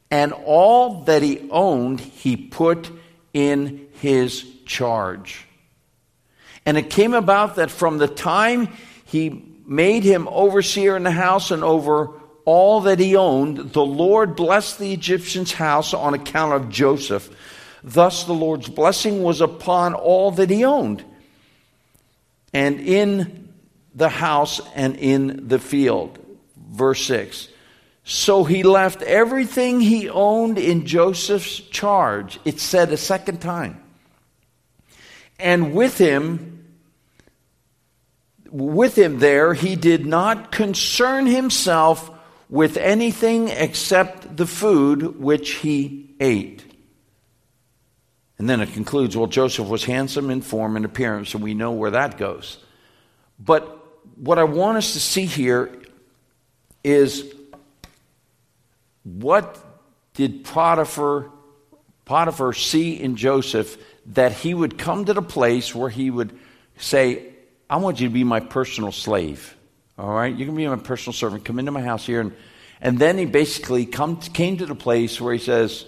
and 0.10 0.32
all 0.32 1.04
that 1.04 1.22
he 1.22 1.50
owned 1.52 2.00
he 2.00 2.38
put 2.38 2.90
in 3.34 3.88
his 4.00 4.46
charge. 4.66 5.46
And 6.66 6.78
it 6.78 6.90
came 6.90 7.14
about 7.14 7.58
that 7.58 7.72
from 7.72 7.98
the 7.98 8.08
time 8.08 8.70
he 9.12 9.44
made 9.66 10.04
him 10.04 10.30
overseer 10.30 10.96
in 10.96 11.04
the 11.04 11.12
house 11.12 11.52
and 11.52 11.66
over 11.66 12.12
all 12.46 12.80
that 12.82 12.98
he 12.98 13.18
owned. 13.18 13.74
The 13.74 13.86
Lord 13.86 14.38
blessed 14.38 14.80
the 14.80 14.94
Egyptian's 14.94 15.52
house 15.52 15.94
on 15.94 16.14
account 16.14 16.54
of 16.54 16.70
Joseph. 16.70 17.30
Thus 17.84 18.24
the 18.24 18.34
Lord's 18.34 18.70
blessing 18.70 19.22
was 19.22 19.42
upon 19.42 19.96
all 19.96 20.32
that 20.32 20.50
he 20.50 20.64
owned, 20.64 21.04
and 22.54 22.80
in 22.80 23.54
the 23.94 24.08
house 24.08 24.62
and 24.76 24.96
in 24.96 25.50
the 25.50 25.60
field. 25.60 26.18
Verse 26.56 27.06
6. 27.06 27.50
So 28.06 28.46
he 28.46 28.64
left 28.64 29.02
everything 29.02 29.82
he 29.82 30.10
owned 30.10 30.58
in 30.58 30.86
Joseph's 30.86 31.60
charge. 31.60 32.40
It 32.46 32.62
said 32.62 32.94
a 32.94 32.98
second 32.98 33.42
time. 33.42 33.84
And 35.38 35.74
with 35.74 35.98
him 35.98 36.61
with 38.52 38.98
him 38.98 39.20
there, 39.20 39.54
he 39.54 39.76
did 39.76 40.06
not 40.06 40.52
concern 40.52 41.26
himself 41.26 42.12
with 42.50 42.76
anything 42.78 43.48
except 43.48 44.36
the 44.36 44.46
food 44.46 45.20
which 45.20 45.52
he 45.52 46.14
ate. 46.20 46.66
And 48.38 48.50
then 48.50 48.60
it 48.60 48.74
concludes 48.74 49.16
well, 49.16 49.28
Joseph 49.28 49.68
was 49.68 49.86
handsome 49.86 50.30
in 50.30 50.42
form 50.42 50.76
and 50.76 50.84
appearance, 50.84 51.34
and 51.34 51.44
we 51.44 51.54
know 51.54 51.72
where 51.72 51.92
that 51.92 52.18
goes. 52.18 52.58
But 53.40 53.78
what 54.16 54.38
I 54.38 54.44
want 54.44 54.78
us 54.78 54.94
to 54.94 55.00
see 55.00 55.26
here 55.26 55.72
is 56.84 57.34
what 59.04 59.58
did 60.14 60.44
Potiphar, 60.44 61.32
Potiphar 62.06 62.54
see 62.54 63.00
in 63.00 63.16
Joseph 63.16 63.78
that 64.08 64.34
he 64.34 64.54
would 64.54 64.78
come 64.78 65.06
to 65.06 65.14
the 65.14 65.22
place 65.22 65.74
where 65.74 65.90
he 65.90 66.10
would 66.12 66.38
say, 66.78 67.31
I 67.72 67.78
want 67.78 68.02
you 68.02 68.10
to 68.10 68.14
be 68.14 68.26
my 68.26 68.42
personal 68.42 68.92
slave. 68.92 69.56
All 69.98 70.12
right? 70.12 70.36
You 70.36 70.46
can 70.46 70.58
be 70.58 70.68
my 70.68 70.76
personal 70.76 71.14
servant. 71.14 71.46
Come 71.46 71.58
into 71.58 71.72
my 71.72 71.82
house 71.82 72.06
here. 72.06 72.20
And, 72.20 72.34
and 72.82 73.00
then 73.00 73.18
he 73.18 73.24
basically 73.24 73.86
come, 73.86 74.18
came 74.18 74.58
to 74.58 74.66
the 74.66 74.76
place 74.76 75.22
where 75.22 75.32
he 75.32 75.40
says, 75.40 75.86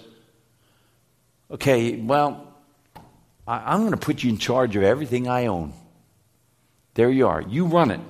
Okay, 1.50 1.96
well, 1.96 2.54
I, 3.46 3.74
I'm 3.74 3.80
going 3.80 3.90
to 3.90 3.98
put 3.98 4.22
you 4.22 4.30
in 4.30 4.38
charge 4.38 4.76
of 4.76 4.82
everything 4.82 5.28
I 5.28 5.46
own. 5.46 5.74
There 6.94 7.10
you 7.10 7.28
are. 7.28 7.42
You 7.42 7.66
run 7.66 7.90
it. 7.90 8.00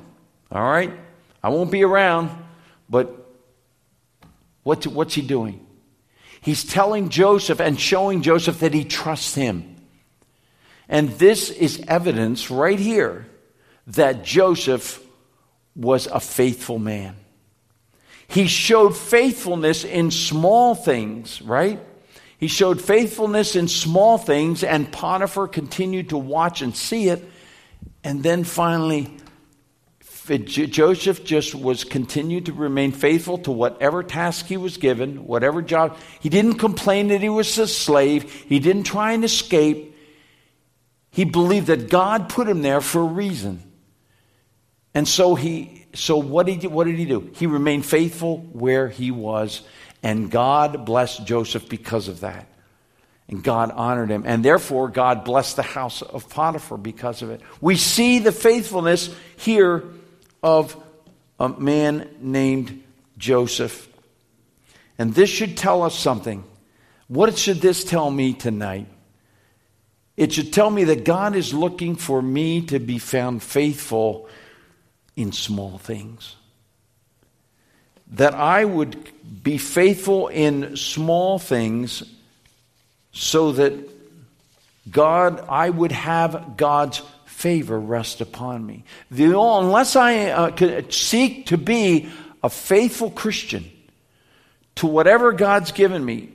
All 0.53 0.63
right? 0.63 0.93
I 1.43 1.49
won't 1.49 1.73
be 1.73 1.83
around, 1.83 2.31
but 2.89 3.29
what's, 4.63 4.87
what's 4.87 5.15
he 5.15 5.23
doing? 5.23 5.67
He's 6.41 6.63
telling 6.63 7.09
Joseph 7.09 7.61
and 7.61 7.79
showing 7.81 8.23
Joseph 8.23 8.61
that 8.61 8.73
he 8.73 8.85
trusts 8.85 9.35
him. 9.35 9.75
And 10.89 11.11
this 11.19 11.51
is 11.51 11.83
evidence 11.89 12.53
right 12.53 12.79
here 12.79 13.27
that 13.89 14.25
Joseph 14.25 15.01
was 15.77 16.07
a 16.07 16.21
faithful 16.21 16.79
man. 16.79 17.17
He 18.27 18.47
showed 18.47 18.97
faithfulness 18.97 19.85
in 19.85 20.11
small 20.11 20.75
things, 20.75 21.43
right? 21.43 21.81
He 22.39 22.49
showed 22.49 22.81
faithfulness 22.81 23.57
in 23.57 23.69
small 23.69 24.19
things, 24.19 24.65
and 24.65 24.91
Potiphar 24.91 25.49
continued 25.49 26.11
to 26.11 26.19
watch 26.19 26.63
and 26.63 26.75
see 26.75 27.09
it. 27.09 27.23
And 28.03 28.23
then 28.23 28.45
finally, 28.45 29.17
Joseph 30.27 31.23
just 31.25 31.55
was 31.55 31.85
continued 31.85 32.47
to 32.47 32.53
remain 32.53 32.93
faithful 32.93 33.39
to 33.39 33.51
whatever 33.51 34.03
task 34.03 34.47
he 34.47 34.57
was 34.57 34.79
given, 34.79 35.27
whatever 35.27 35.61
job. 35.61 35.99
He 36.21 36.31
didn't 36.31 36.55
complain 36.55 37.09
that 37.09 37.21
he 37.21 37.29
was 37.29 37.59
a 37.59 37.67
slave. 37.67 38.33
He 38.33 38.59
didn't 38.59 38.85
try 38.85 39.13
and 39.13 39.23
escape. 39.23 39.97
He 41.11 41.25
believed 41.25 41.67
that 41.67 41.91
God 41.91 42.31
put 42.31 42.49
him 42.49 42.63
there 42.63 42.81
for 42.81 43.03
a 43.03 43.05
reason. 43.05 43.63
And 44.95 45.09
so 45.09 45.35
he 45.35 45.85
so 45.95 46.17
what 46.17 46.47
did 46.47 46.63
he, 46.63 46.67
what 46.67 46.85
did 46.85 46.97
he 46.97 47.05
do? 47.05 47.31
He 47.35 47.47
remained 47.47 47.87
faithful 47.87 48.39
where 48.53 48.89
he 48.89 49.11
was, 49.11 49.63
and 50.03 50.31
God 50.31 50.85
blessed 50.85 51.25
Joseph 51.25 51.69
because 51.69 52.09
of 52.09 52.21
that. 52.21 52.47
And 53.27 53.43
God 53.43 53.71
honored 53.71 54.11
him. 54.11 54.25
And 54.27 54.45
therefore, 54.45 54.89
God 54.89 55.25
blessed 55.25 55.57
the 55.57 55.63
house 55.63 56.03
of 56.03 56.29
Potiphar 56.29 56.77
because 56.77 57.23
of 57.23 57.31
it. 57.31 57.41
We 57.59 57.77
see 57.77 58.19
the 58.19 58.33
faithfulness 58.33 59.15
here 59.37 59.83
of 60.43 60.77
a 61.41 61.49
man 61.49 62.11
named 62.21 62.85
Joseph. 63.17 63.89
And 64.99 65.15
this 65.15 65.31
should 65.31 65.57
tell 65.57 65.83
us 65.83 65.99
something. 65.99 66.45
What 67.09 67.39
should 67.39 67.63
this 67.63 67.83
tell 67.83 68.11
me 68.11 68.35
tonight? 68.35 68.89
It 70.19 70.35
should 70.35 70.53
tell 70.53 70.71
me 70.71 70.85
that 70.85 71.05
God 71.05 71.35
is 71.35 71.55
looking 71.55 71.97
for 71.97 72.21
me 72.21 72.67
to 72.67 72.79
be 72.79 72.99
found 72.99 73.43
faithful 73.43 74.29
in 75.17 75.33
small 75.33 75.79
things. 75.79 76.37
that 78.09 78.35
I 78.35 78.65
would 78.65 79.11
be 79.43 79.59
faithful 79.59 80.29
in 80.29 80.77
small 80.77 81.39
things 81.39 82.03
so 83.13 83.53
that 83.53 83.73
God, 84.91 85.45
I 85.49 85.71
would 85.71 85.93
have 85.93 86.57
God's 86.57 87.03
favor 87.25 87.79
rest 87.79 88.21
upon 88.21 88.65
me. 88.65 88.85
The, 89.11 89.39
unless 89.39 89.97
I 89.97 90.27
uh, 90.27 90.83
seek 90.91 91.47
to 91.47 91.59
be 91.59 92.11
a 92.43 92.51
faithful 92.51 93.11
Christian 93.11 93.71
to 94.77 94.87
whatever 94.87 95.33
God's 95.33 95.73
given 95.73 96.05
me, 96.05 96.31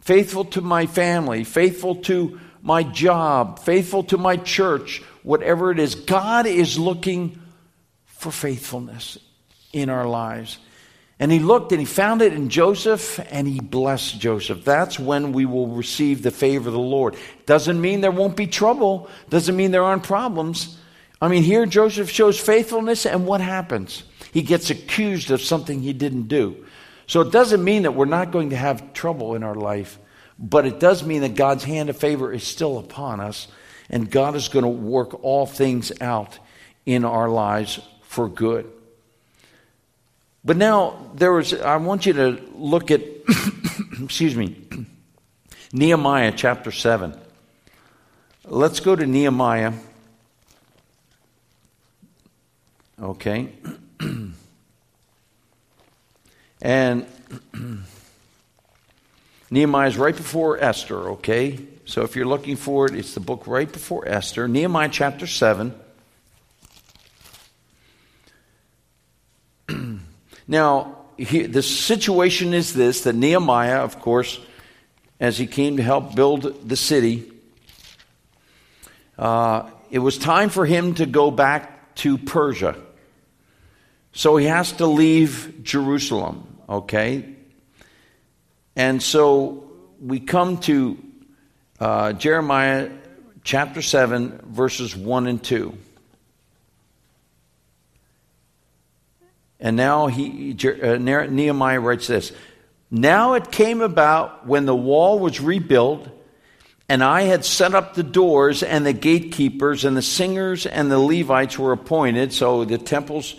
faithful 0.00 0.44
to 0.46 0.60
my 0.60 0.86
family, 0.86 1.44
faithful 1.44 1.96
to 1.96 2.38
my 2.62 2.82
job, 2.82 3.58
faithful 3.58 4.04
to 4.04 4.18
my 4.18 4.36
church, 4.36 5.02
whatever 5.22 5.70
it 5.70 5.78
is, 5.78 5.94
God 5.94 6.46
is 6.46 6.78
looking 6.78 7.40
for 8.20 8.30
faithfulness 8.30 9.18
in 9.72 9.88
our 9.88 10.06
lives. 10.06 10.58
And 11.18 11.30
he 11.30 11.38
looked 11.38 11.72
and 11.72 11.80
he 11.80 11.86
found 11.86 12.22
it 12.22 12.32
in 12.32 12.48
Joseph 12.48 13.20
and 13.30 13.46
he 13.46 13.60
blessed 13.60 14.18
Joseph. 14.18 14.64
That's 14.64 14.98
when 14.98 15.32
we 15.32 15.44
will 15.44 15.68
receive 15.68 16.22
the 16.22 16.30
favor 16.30 16.68
of 16.68 16.74
the 16.74 16.78
Lord. 16.78 17.16
Doesn't 17.46 17.80
mean 17.80 18.00
there 18.00 18.10
won't 18.10 18.36
be 18.36 18.46
trouble, 18.46 19.08
doesn't 19.28 19.56
mean 19.56 19.70
there 19.70 19.84
aren't 19.84 20.02
problems. 20.02 20.78
I 21.20 21.28
mean, 21.28 21.42
here 21.42 21.66
Joseph 21.66 22.08
shows 22.08 22.40
faithfulness, 22.40 23.04
and 23.04 23.26
what 23.26 23.42
happens? 23.42 24.04
He 24.32 24.40
gets 24.40 24.70
accused 24.70 25.30
of 25.30 25.42
something 25.42 25.80
he 25.80 25.92
didn't 25.92 26.28
do. 26.28 26.64
So 27.06 27.20
it 27.20 27.32
doesn't 27.32 27.62
mean 27.62 27.82
that 27.82 27.94
we're 27.94 28.06
not 28.06 28.30
going 28.30 28.50
to 28.50 28.56
have 28.56 28.94
trouble 28.94 29.34
in 29.34 29.42
our 29.42 29.54
life, 29.54 29.98
but 30.38 30.64
it 30.64 30.80
does 30.80 31.04
mean 31.04 31.20
that 31.20 31.34
God's 31.34 31.64
hand 31.64 31.90
of 31.90 31.98
favor 31.98 32.32
is 32.32 32.44
still 32.44 32.78
upon 32.78 33.20
us, 33.20 33.48
and 33.90 34.10
God 34.10 34.36
is 34.36 34.48
going 34.48 34.62
to 34.62 34.68
work 34.68 35.22
all 35.22 35.44
things 35.44 35.92
out 36.00 36.38
in 36.86 37.04
our 37.04 37.28
lives 37.28 37.80
for 38.10 38.28
good. 38.28 38.68
But 40.44 40.56
now 40.56 41.12
there 41.14 41.32
was 41.32 41.54
I 41.54 41.76
want 41.76 42.06
you 42.06 42.12
to 42.14 42.42
look 42.56 42.90
at 42.90 43.02
excuse 44.02 44.34
me 44.34 44.66
Nehemiah 45.72 46.32
chapter 46.34 46.72
7. 46.72 47.16
Let's 48.46 48.80
go 48.80 48.96
to 48.96 49.06
Nehemiah. 49.06 49.74
Okay. 53.00 53.52
and 56.60 57.06
Nehemiah 59.52 59.86
is 59.86 59.96
right 59.96 60.16
before 60.16 60.58
Esther, 60.58 61.10
okay? 61.10 61.60
So 61.84 62.02
if 62.02 62.16
you're 62.16 62.26
looking 62.26 62.56
for 62.56 62.86
it, 62.86 62.96
it's 62.96 63.14
the 63.14 63.20
book 63.20 63.46
right 63.46 63.70
before 63.70 64.08
Esther, 64.08 64.48
Nehemiah 64.48 64.88
chapter 64.90 65.28
7. 65.28 65.72
Now, 70.50 70.96
he, 71.16 71.42
the 71.42 71.62
situation 71.62 72.54
is 72.54 72.74
this 72.74 73.02
that 73.02 73.14
Nehemiah, 73.14 73.84
of 73.84 74.00
course, 74.00 74.40
as 75.20 75.38
he 75.38 75.46
came 75.46 75.76
to 75.76 75.82
help 75.82 76.16
build 76.16 76.68
the 76.68 76.74
city, 76.74 77.30
uh, 79.16 79.70
it 79.92 80.00
was 80.00 80.18
time 80.18 80.48
for 80.48 80.66
him 80.66 80.94
to 80.94 81.06
go 81.06 81.30
back 81.30 81.94
to 81.96 82.18
Persia. 82.18 82.74
So 84.12 84.36
he 84.38 84.46
has 84.46 84.72
to 84.72 84.86
leave 84.86 85.62
Jerusalem, 85.62 86.58
okay? 86.68 87.32
And 88.74 89.00
so 89.00 89.70
we 90.00 90.18
come 90.18 90.58
to 90.62 90.98
uh, 91.78 92.12
Jeremiah 92.14 92.90
chapter 93.44 93.82
7, 93.82 94.40
verses 94.46 94.96
1 94.96 95.28
and 95.28 95.40
2. 95.40 95.78
And 99.60 99.76
now 99.76 100.06
he, 100.06 100.56
uh, 100.64 100.96
Nehemiah 100.96 101.80
writes 101.80 102.06
this 102.06 102.32
Now 102.90 103.34
it 103.34 103.52
came 103.52 103.82
about 103.82 104.46
when 104.46 104.64
the 104.64 104.74
wall 104.74 105.18
was 105.18 105.40
rebuilt, 105.40 106.08
and 106.88 107.04
I 107.04 107.22
had 107.22 107.44
set 107.44 107.74
up 107.74 107.94
the 107.94 108.02
doors, 108.02 108.62
and 108.62 108.86
the 108.86 108.94
gatekeepers, 108.94 109.84
and 109.84 109.96
the 109.96 110.02
singers, 110.02 110.66
and 110.66 110.90
the 110.90 110.98
Levites 110.98 111.58
were 111.58 111.72
appointed. 111.72 112.32
So 112.32 112.64
the 112.64 112.78
temples, 112.78 113.36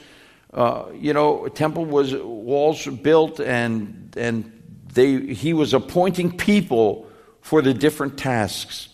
uh, 0.53 0.85
you 0.93 1.13
know, 1.13 1.47
temple 1.47 1.85
was 1.85 2.13
walls 2.13 2.85
built, 2.85 3.39
and 3.39 4.13
and 4.15 4.51
they 4.93 5.33
he 5.33 5.53
was 5.53 5.73
appointing 5.73 6.37
people 6.37 7.07
for 7.41 7.63
the 7.63 7.73
different 7.73 8.17
tasks. 8.17 8.89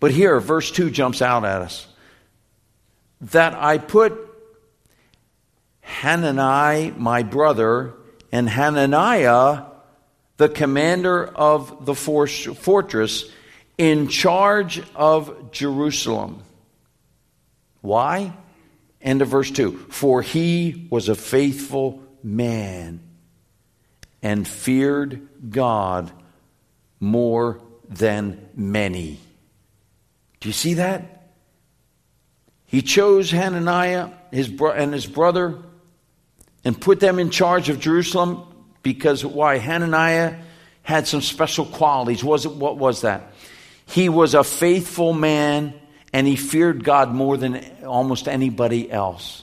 But 0.00 0.12
here, 0.12 0.40
verse 0.40 0.70
two 0.70 0.90
jumps 0.90 1.20
out 1.20 1.44
at 1.44 1.60
us 1.60 1.86
that 3.20 3.54
I 3.54 3.78
put 3.78 4.33
Hanani, 5.84 6.92
my 6.96 7.22
brother, 7.22 7.94
and 8.32 8.48
Hananiah, 8.48 9.64
the 10.36 10.48
commander 10.48 11.24
of 11.24 11.84
the 11.86 11.94
fortress, 11.94 13.24
in 13.78 14.08
charge 14.08 14.82
of 14.94 15.52
Jerusalem. 15.52 16.42
Why? 17.80 18.32
End 19.00 19.20
of 19.22 19.28
verse 19.28 19.50
2. 19.50 19.72
For 19.90 20.22
he 20.22 20.88
was 20.90 21.08
a 21.08 21.14
faithful 21.14 22.02
man 22.22 23.00
and 24.22 24.48
feared 24.48 25.28
God 25.50 26.10
more 26.98 27.60
than 27.88 28.48
many. 28.54 29.20
Do 30.40 30.48
you 30.48 30.54
see 30.54 30.74
that? 30.74 31.30
He 32.64 32.80
chose 32.80 33.30
Hananiah 33.30 34.08
his 34.34 34.48
bro- 34.48 34.72
and 34.72 34.92
his 34.92 35.06
brother 35.06 35.58
and 36.64 36.80
put 36.80 37.00
them 37.00 37.18
in 37.18 37.30
charge 37.30 37.68
of 37.68 37.80
Jerusalem 37.80 38.42
because 38.82 39.24
why? 39.24 39.58
Hananiah 39.58 40.36
had 40.82 41.06
some 41.06 41.20
special 41.20 41.64
qualities. 41.64 42.22
Was 42.22 42.46
it, 42.46 42.52
what 42.52 42.76
was 42.76 43.02
that? 43.02 43.32
He 43.86 44.08
was 44.08 44.34
a 44.34 44.44
faithful 44.44 45.12
man 45.12 45.74
and 46.12 46.26
he 46.26 46.36
feared 46.36 46.84
God 46.84 47.12
more 47.12 47.36
than 47.36 47.64
almost 47.84 48.28
anybody 48.28 48.90
else. 48.90 49.42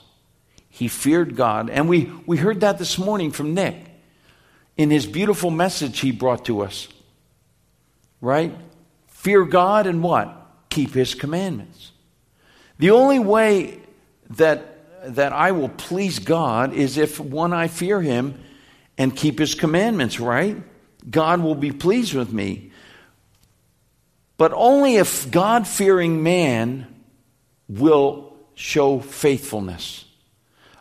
He 0.69 0.87
feared 0.87 1.35
God. 1.35 1.69
And 1.69 1.89
we, 1.89 2.11
we 2.25 2.37
heard 2.37 2.61
that 2.61 2.79
this 2.79 2.97
morning 2.97 3.31
from 3.31 3.53
Nick 3.53 3.75
in 4.77 4.89
his 4.89 5.05
beautiful 5.05 5.51
message 5.51 5.99
he 5.99 6.11
brought 6.11 6.45
to 6.45 6.61
us. 6.61 6.87
Right? 8.21 8.55
Fear 9.07 9.45
God 9.45 9.85
and 9.85 10.01
what? 10.01 10.33
Keep 10.69 10.93
his 10.93 11.13
commandments. 11.13 11.91
The 12.79 12.91
only 12.91 13.19
way 13.19 13.79
that 14.31 14.70
that 15.03 15.33
I 15.33 15.51
will 15.51 15.69
please 15.69 16.19
God 16.19 16.73
is 16.73 16.97
if, 16.97 17.19
one, 17.19 17.53
I 17.53 17.67
fear 17.67 18.01
Him 18.01 18.39
and 18.97 19.15
keep 19.15 19.39
His 19.39 19.55
commandments, 19.55 20.19
right? 20.19 20.57
God 21.09 21.41
will 21.41 21.55
be 21.55 21.71
pleased 21.71 22.13
with 22.13 22.31
me. 22.31 22.71
But 24.37 24.53
only 24.53 24.95
if 24.95 25.29
God 25.31 25.67
fearing 25.67 26.23
man 26.23 26.87
will 27.67 28.35
show 28.55 28.99
faithfulness. 28.99 30.05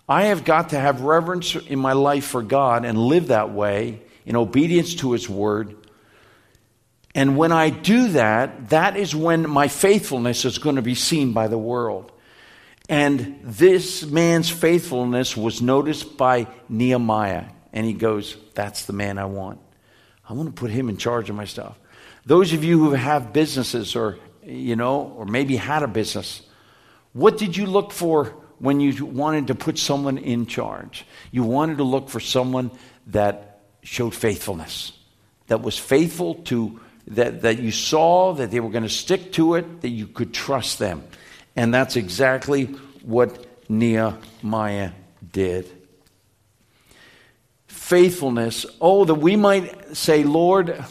I 0.09 0.24
have 0.24 0.44
got 0.44 0.70
to 0.70 0.78
have 0.78 1.02
reverence 1.02 1.54
in 1.54 1.78
my 1.78 1.92
life 1.92 2.24
for 2.26 2.42
God 2.42 2.85
and 2.85 2.98
live 2.98 3.28
that 3.28 3.52
way 3.52 4.02
in 4.26 4.37
obedience 4.37 4.96
to 4.96 5.12
His 5.12 5.28
word. 5.28 5.76
And 7.14 7.37
when 7.37 7.52
I 7.52 7.70
do 7.70 8.09
that, 8.09 8.70
that 8.70 8.96
is 8.96 9.14
when 9.14 9.48
my 9.48 9.68
faithfulness 9.68 10.44
is 10.44 10.59
going 10.59 10.76
to 10.76 10.83
be 10.83 10.94
seen 10.94 11.33
by 11.33 11.48
the 11.48 11.59
world. 11.59 12.12
And 12.90 13.38
this 13.44 14.05
man's 14.05 14.50
faithfulness 14.50 15.37
was 15.37 15.62
noticed 15.62 16.16
by 16.16 16.48
Nehemiah. 16.68 17.44
And 17.72 17.87
he 17.87 17.92
goes, 17.92 18.37
That's 18.55 18.87
the 18.87 18.92
man 18.92 19.16
I 19.16 19.26
want. 19.26 19.61
I 20.29 20.33
want 20.33 20.48
to 20.48 20.61
put 20.61 20.72
him 20.72 20.88
in 20.88 20.96
charge 20.96 21.31
of 21.31 21.37
my 21.37 21.44
stuff. 21.44 21.79
Those 22.26 22.53
of 22.53 22.64
you 22.64 22.81
who 22.81 22.90
have 22.90 23.33
businesses 23.33 23.94
or, 23.94 24.18
you 24.42 24.74
know, 24.74 25.03
or 25.16 25.24
maybe 25.24 25.55
had 25.55 25.85
a 25.85 25.87
business, 25.87 26.42
what 27.12 27.38
did 27.38 27.57
you 27.57 27.66
look 27.66 27.92
for 27.92 28.35
when 28.59 28.81
you 28.81 29.05
wanted 29.07 29.46
to 29.46 29.55
put 29.55 29.79
someone 29.79 30.18
in 30.18 30.46
charge? 30.46 31.07
You 31.31 31.44
wanted 31.44 31.79
to 31.79 31.85
look 31.85 32.09
for 32.09 32.18
someone 32.18 32.72
that 33.07 33.61
showed 33.83 34.16
faithfulness, 34.16 34.90
that 35.46 35.62
was 35.62 35.79
faithful 35.79 36.35
to, 36.46 36.81
that, 37.07 37.42
that 37.42 37.61
you 37.61 37.70
saw 37.70 38.35
that 38.35 38.50
they 38.50 38.59
were 38.59 38.70
going 38.70 38.83
to 38.83 38.88
stick 38.88 39.33
to 39.35 39.55
it, 39.55 39.81
that 39.83 39.90
you 39.90 40.09
could 40.09 40.35
trust 40.35 40.81
them. 40.81 41.05
And 41.56 41.74
that's 41.74 41.96
exactly 41.96 42.66
what 43.02 43.46
Nehemiah 43.68 44.92
did. 45.32 45.70
Faithfulness. 47.66 48.66
Oh, 48.80 49.04
that 49.04 49.14
we 49.14 49.36
might 49.36 49.96
say, 49.96 50.24
Lord, 50.24 50.84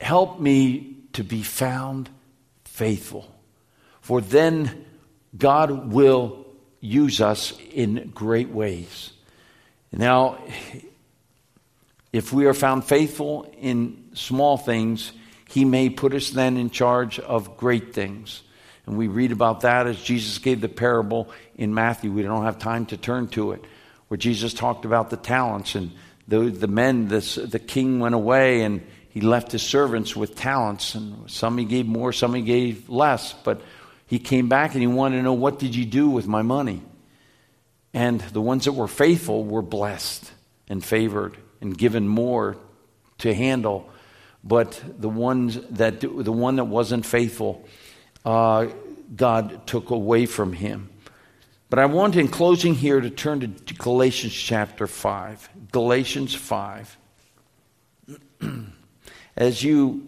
help 0.00 0.40
me 0.40 0.96
to 1.14 1.24
be 1.24 1.42
found 1.42 2.08
faithful. 2.64 3.30
For 4.00 4.20
then 4.20 4.84
God 5.36 5.92
will 5.92 6.46
use 6.80 7.20
us 7.20 7.54
in 7.72 8.10
great 8.14 8.50
ways. 8.50 9.12
Now, 9.90 10.38
if 12.12 12.32
we 12.32 12.46
are 12.46 12.54
found 12.54 12.84
faithful 12.84 13.50
in 13.58 14.10
small 14.14 14.56
things, 14.56 15.12
He 15.48 15.64
may 15.64 15.88
put 15.88 16.12
us 16.14 16.30
then 16.30 16.56
in 16.56 16.70
charge 16.70 17.18
of 17.18 17.56
great 17.56 17.94
things. 17.94 18.42
And 18.86 18.98
we 18.98 19.08
read 19.08 19.32
about 19.32 19.60
that 19.60 19.86
as 19.86 20.00
Jesus 20.00 20.38
gave 20.38 20.60
the 20.60 20.68
parable 20.68 21.30
in 21.56 21.72
Matthew. 21.72 22.12
We 22.12 22.22
don't 22.22 22.44
have 22.44 22.58
time 22.58 22.86
to 22.86 22.96
turn 22.96 23.28
to 23.28 23.52
it. 23.52 23.64
where 24.08 24.18
Jesus 24.18 24.52
talked 24.52 24.84
about 24.84 25.10
the 25.10 25.16
talents 25.16 25.74
and 25.74 25.92
the, 26.28 26.50
the 26.50 26.68
men, 26.68 27.08
the 27.08 27.62
king 27.66 28.00
went 28.00 28.14
away 28.14 28.62
and 28.62 28.82
he 29.14 29.20
left 29.20 29.52
his 29.52 29.62
servants 29.62 30.16
with 30.16 30.34
talents, 30.34 30.96
and 30.96 31.30
some 31.30 31.56
he 31.56 31.64
gave 31.64 31.86
more, 31.86 32.12
some 32.12 32.34
he 32.34 32.42
gave 32.42 32.88
less. 32.88 33.32
But 33.32 33.60
he 34.06 34.18
came 34.18 34.48
back 34.48 34.72
and 34.72 34.80
he 34.80 34.88
wanted 34.88 35.18
to 35.18 35.22
know, 35.22 35.34
What 35.34 35.60
did 35.60 35.76
you 35.76 35.84
do 35.84 36.08
with 36.08 36.26
my 36.26 36.42
money? 36.42 36.82
And 37.92 38.20
the 38.20 38.40
ones 38.40 38.64
that 38.64 38.72
were 38.72 38.88
faithful 38.88 39.44
were 39.44 39.62
blessed 39.62 40.32
and 40.68 40.84
favored 40.84 41.36
and 41.60 41.78
given 41.78 42.08
more 42.08 42.56
to 43.18 43.32
handle. 43.32 43.88
But 44.42 44.82
the 44.98 45.08
ones 45.08 45.60
that 45.70 46.00
the 46.00 46.32
one 46.32 46.56
that 46.56 46.64
wasn't 46.64 47.06
faithful, 47.06 47.64
uh, 48.24 48.68
God 49.14 49.66
took 49.66 49.90
away 49.90 50.26
from 50.26 50.52
him. 50.52 50.90
But 51.70 51.78
I 51.78 51.86
want, 51.86 52.16
in 52.16 52.28
closing 52.28 52.74
here, 52.74 53.00
to 53.00 53.10
turn 53.10 53.40
to 53.40 53.74
Galatians 53.74 54.32
chapter 54.32 54.86
5. 54.86 55.48
Galatians 55.72 56.34
5. 56.34 56.98
As 59.36 59.62
you 59.62 60.06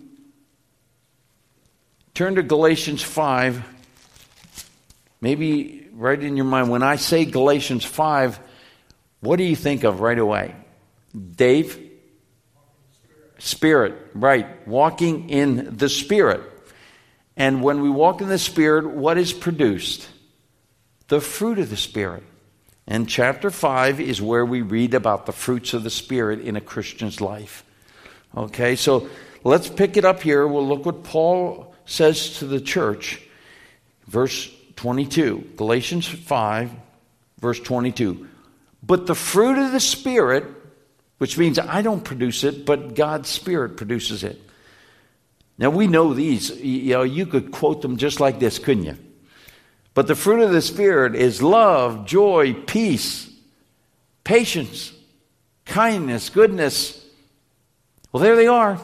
turn 2.15 2.37
to 2.37 2.43
Galatians 2.43 3.03
5, 3.03 3.65
maybe 5.21 5.89
right 5.93 6.23
in 6.23 6.37
your 6.37 6.47
mind, 6.47 6.71
when 6.71 6.83
I 6.83 6.97
say 6.97 7.25
Galatians 7.25 7.85
5, 7.85 8.39
what 9.21 9.37
do 9.37 9.45
you 9.45 9.57
think 9.57 9.83
of 9.83 10.01
right 10.01 10.19
away? 10.19 10.55
Dave? 11.35 11.83
Spirit, 13.39 13.95
right. 14.15 14.67
Walking 14.69 15.31
in 15.31 15.77
the 15.77 15.89
Spirit. 15.89 16.43
And 17.37 17.63
when 17.63 17.83
we 17.83 17.91
walk 17.91 18.21
in 18.21 18.29
the 18.29 18.39
Spirit, 18.39 18.87
what 18.87 19.19
is 19.19 19.33
produced? 19.33 20.09
The 21.09 21.21
fruit 21.21 21.59
of 21.59 21.71
the 21.71 21.77
Spirit. 21.77 22.23
And 22.87 23.09
chapter 23.09 23.51
5 23.51 24.01
is 24.01 24.23
where 24.23 24.47
we 24.47 24.63
read 24.63 24.95
about 24.95 25.27
the 25.27 25.33
fruits 25.33 25.75
of 25.75 25.83
the 25.83 25.91
Spirit 25.91 26.41
in 26.41 26.57
a 26.57 26.61
Christian's 26.61 27.21
life. 27.21 27.65
Okay, 28.37 28.77
so 28.77 29.09
let's 29.45 29.69
pick 29.69 29.97
it 29.97 30.05
up 30.05 30.23
here. 30.23 30.47
We'll 30.47 30.67
look 30.67 30.87
what 30.87 31.05
Paul 31.05 31.75
says 31.85 32.39
to 32.39 32.47
the 32.47 32.61
church. 32.61 33.21
Verse 34.07 34.51
22, 34.77 35.53
Galatians 35.57 36.07
5, 36.07 36.71
verse 37.41 37.61
22. 37.61 38.29
But 38.83 39.07
the 39.07 39.15
fruit 39.15 39.59
of 39.59 39.73
the 39.73 39.81
Spirit, 39.81 40.45
which 41.19 41.37
means 41.37 41.59
I 41.59 41.83
don't 41.83 42.05
produce 42.05 42.45
it, 42.45 42.65
but 42.65 42.95
God's 42.95 43.29
Spirit 43.29 43.77
produces 43.77 44.23
it. 44.23 44.41
Now 45.59 45.71
we 45.71 45.87
know 45.87 46.15
these. 46.15 46.51
You 46.51 46.95
know, 46.95 47.03
you 47.03 47.27
could 47.27 47.51
quote 47.51 47.83
them 47.83 47.97
just 47.97 48.21
like 48.21 48.39
this, 48.39 48.59
couldn't 48.59 48.85
you? 48.85 48.99
But 49.95 50.07
the 50.07 50.15
fruit 50.15 50.43
of 50.43 50.53
the 50.53 50.61
Spirit 50.61 51.15
is 51.15 51.43
love, 51.43 52.05
joy, 52.05 52.53
peace, 52.53 53.31
patience, 54.25 54.93
kindness, 55.65 56.29
goodness. 56.29 57.03
Well, 58.13 58.23
there 58.23 58.37
they 58.37 58.47
are. 58.47 58.79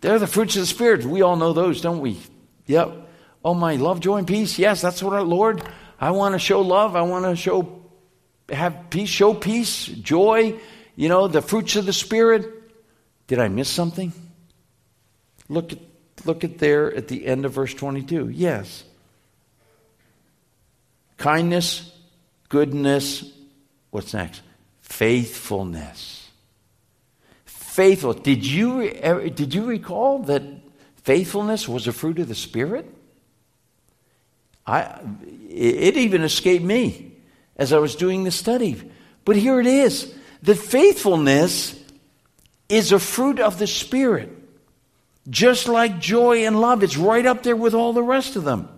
They're 0.00 0.18
the 0.18 0.26
fruits 0.26 0.56
of 0.56 0.62
the 0.62 0.66
Spirit. 0.66 1.04
We 1.04 1.22
all 1.22 1.36
know 1.36 1.52
those, 1.52 1.80
don't 1.80 2.00
we? 2.00 2.18
Yep. 2.66 3.08
Oh, 3.44 3.54
my 3.54 3.76
love, 3.76 4.00
joy, 4.00 4.16
and 4.16 4.26
peace. 4.26 4.58
Yes, 4.58 4.80
that's 4.80 5.02
what 5.02 5.12
our 5.12 5.22
Lord. 5.22 5.62
I 6.00 6.10
want 6.10 6.34
to 6.34 6.38
show 6.38 6.60
love. 6.62 6.96
I 6.96 7.02
want 7.02 7.24
to 7.24 7.36
show, 7.36 7.82
have 8.48 8.90
peace, 8.90 9.08
show 9.08 9.34
peace, 9.34 9.86
joy. 9.86 10.58
You 10.96 11.08
know, 11.08 11.28
the 11.28 11.42
fruits 11.42 11.76
of 11.76 11.86
the 11.86 11.92
Spirit. 11.92 12.46
Did 13.28 13.38
I 13.38 13.48
miss 13.48 13.68
something? 13.68 14.12
Look 15.50 15.72
at, 15.72 15.78
look 16.24 16.44
at 16.44 16.58
there 16.58 16.94
at 16.94 17.08
the 17.08 17.26
end 17.26 17.44
of 17.44 17.52
verse 17.52 17.74
22. 17.74 18.28
Yes. 18.28 18.84
Kindness, 21.16 21.92
goodness. 22.48 23.32
What's 23.90 24.14
next? 24.14 24.42
Faithfulness. 24.80 26.30
Faithful. 27.44 28.14
Did 28.14 28.46
you, 28.46 28.90
did 29.34 29.52
you 29.52 29.64
recall 29.64 30.20
that 30.20 30.42
faithfulness 31.02 31.68
was 31.68 31.88
a 31.88 31.92
fruit 31.92 32.20
of 32.20 32.28
the 32.28 32.34
Spirit? 32.36 32.86
I, 34.64 35.00
it 35.48 35.96
even 35.96 36.22
escaped 36.22 36.64
me 36.64 37.12
as 37.56 37.72
I 37.72 37.78
was 37.78 37.96
doing 37.96 38.22
the 38.22 38.30
study. 38.30 38.80
But 39.24 39.34
here 39.34 39.58
it 39.58 39.66
is 39.66 40.14
that 40.42 40.58
faithfulness 40.58 41.74
is 42.68 42.92
a 42.92 43.00
fruit 43.00 43.40
of 43.40 43.58
the 43.58 43.66
Spirit. 43.66 44.39
Just 45.30 45.68
like 45.68 46.00
joy 46.00 46.44
and 46.44 46.60
love, 46.60 46.82
it's 46.82 46.96
right 46.96 47.24
up 47.24 47.44
there 47.44 47.56
with 47.56 47.72
all 47.72 47.92
the 47.92 48.02
rest 48.02 48.36
of 48.36 48.44
them. 48.44 48.68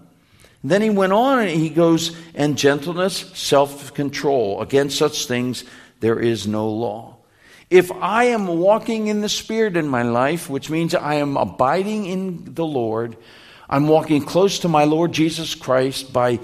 Then 0.62 0.83
he 0.83 0.91
went 0.91 1.12
on 1.12 1.41
and 1.41 1.51
he 1.51 1.71
goes, 1.71 2.15
and 2.35 2.57
gentleness, 2.57 3.31
self 3.35 3.95
control. 3.95 4.61
Against 4.61 4.99
such 4.99 5.27
things 5.27 5.65
there 6.01 6.21
is 6.21 6.47
no 6.47 6.69
law. 6.69 7.17
If 7.71 7.91
I 7.91 8.25
am 8.25 8.47
walking 8.47 9.07
in 9.07 9.23
the 9.23 9.31
Spirit 9.31 9.77
in 9.79 9.88
my 9.88 10.03
life, 10.03 10.51
which 10.51 10.69
means 10.69 10.95
I 10.95 11.15
am 11.15 11.38
abiding 11.38 12.05
in 12.05 12.55
the 12.55 12.67
Lord, 12.67 13.17
I'm 13.69 13.88
walking 13.88 14.23
close 14.23 14.59
to 14.59 14.69
my 14.69 14.85
Lord 14.85 15.12
Jesus 15.12 15.55
Christ 15.55 16.12
by, 16.12 16.38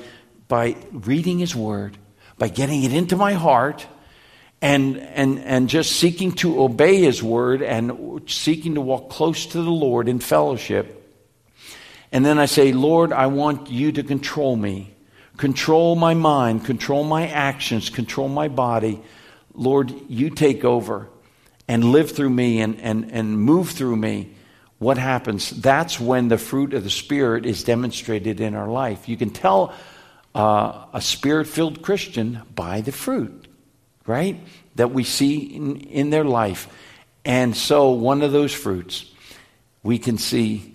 by 0.48 0.76
reading 0.90 1.38
His 1.38 1.54
Word, 1.54 1.98
by 2.38 2.48
getting 2.48 2.82
it 2.82 2.94
into 2.94 3.14
my 3.14 3.34
heart, 3.34 3.86
and, 4.60 4.98
and, 4.98 5.38
and 5.38 5.68
just 5.68 5.92
seeking 5.92 6.32
to 6.32 6.62
obey 6.62 7.00
His 7.00 7.22
Word 7.22 7.62
and 7.62 8.22
seeking 8.26 8.74
to 8.74 8.80
walk 8.80 9.10
close 9.10 9.46
to 9.46 9.62
the 9.62 9.70
Lord 9.70 10.08
in 10.08 10.18
fellowship. 10.18 10.94
And 12.10 12.24
then 12.24 12.38
I 12.38 12.46
say, 12.46 12.72
Lord, 12.72 13.12
I 13.12 13.26
want 13.26 13.70
you 13.70 13.92
to 13.92 14.02
control 14.02 14.56
me. 14.56 14.94
Control 15.36 15.94
my 15.94 16.14
mind, 16.14 16.64
control 16.64 17.04
my 17.04 17.28
actions, 17.28 17.90
control 17.90 18.28
my 18.28 18.48
body. 18.48 19.00
Lord, 19.54 19.92
you 20.08 20.30
take 20.30 20.64
over 20.64 21.08
and 21.68 21.84
live 21.84 22.10
through 22.10 22.30
me 22.30 22.60
and, 22.60 22.80
and, 22.80 23.12
and 23.12 23.38
move 23.38 23.70
through 23.70 23.96
me 23.96 24.34
what 24.78 24.96
happens? 24.96 25.50
That's 25.50 25.98
when 25.98 26.28
the 26.28 26.38
fruit 26.38 26.72
of 26.72 26.84
the 26.84 26.90
Spirit 26.90 27.44
is 27.44 27.64
demonstrated 27.64 28.40
in 28.40 28.54
our 28.54 28.68
life. 28.68 29.08
You 29.08 29.16
can 29.16 29.30
tell 29.30 29.74
uh, 30.34 30.86
a 30.92 31.00
spirit 31.00 31.48
filled 31.48 31.82
Christian 31.82 32.42
by 32.54 32.80
the 32.80 32.92
fruit, 32.92 33.37
right? 34.08 34.40
That 34.74 34.90
we 34.90 35.04
see 35.04 35.38
in, 35.38 35.76
in 35.76 36.10
their 36.10 36.24
life. 36.24 36.68
And 37.24 37.56
so, 37.56 37.90
one 37.90 38.22
of 38.22 38.32
those 38.32 38.52
fruits 38.52 39.12
we 39.82 39.98
can 39.98 40.18
see 40.18 40.74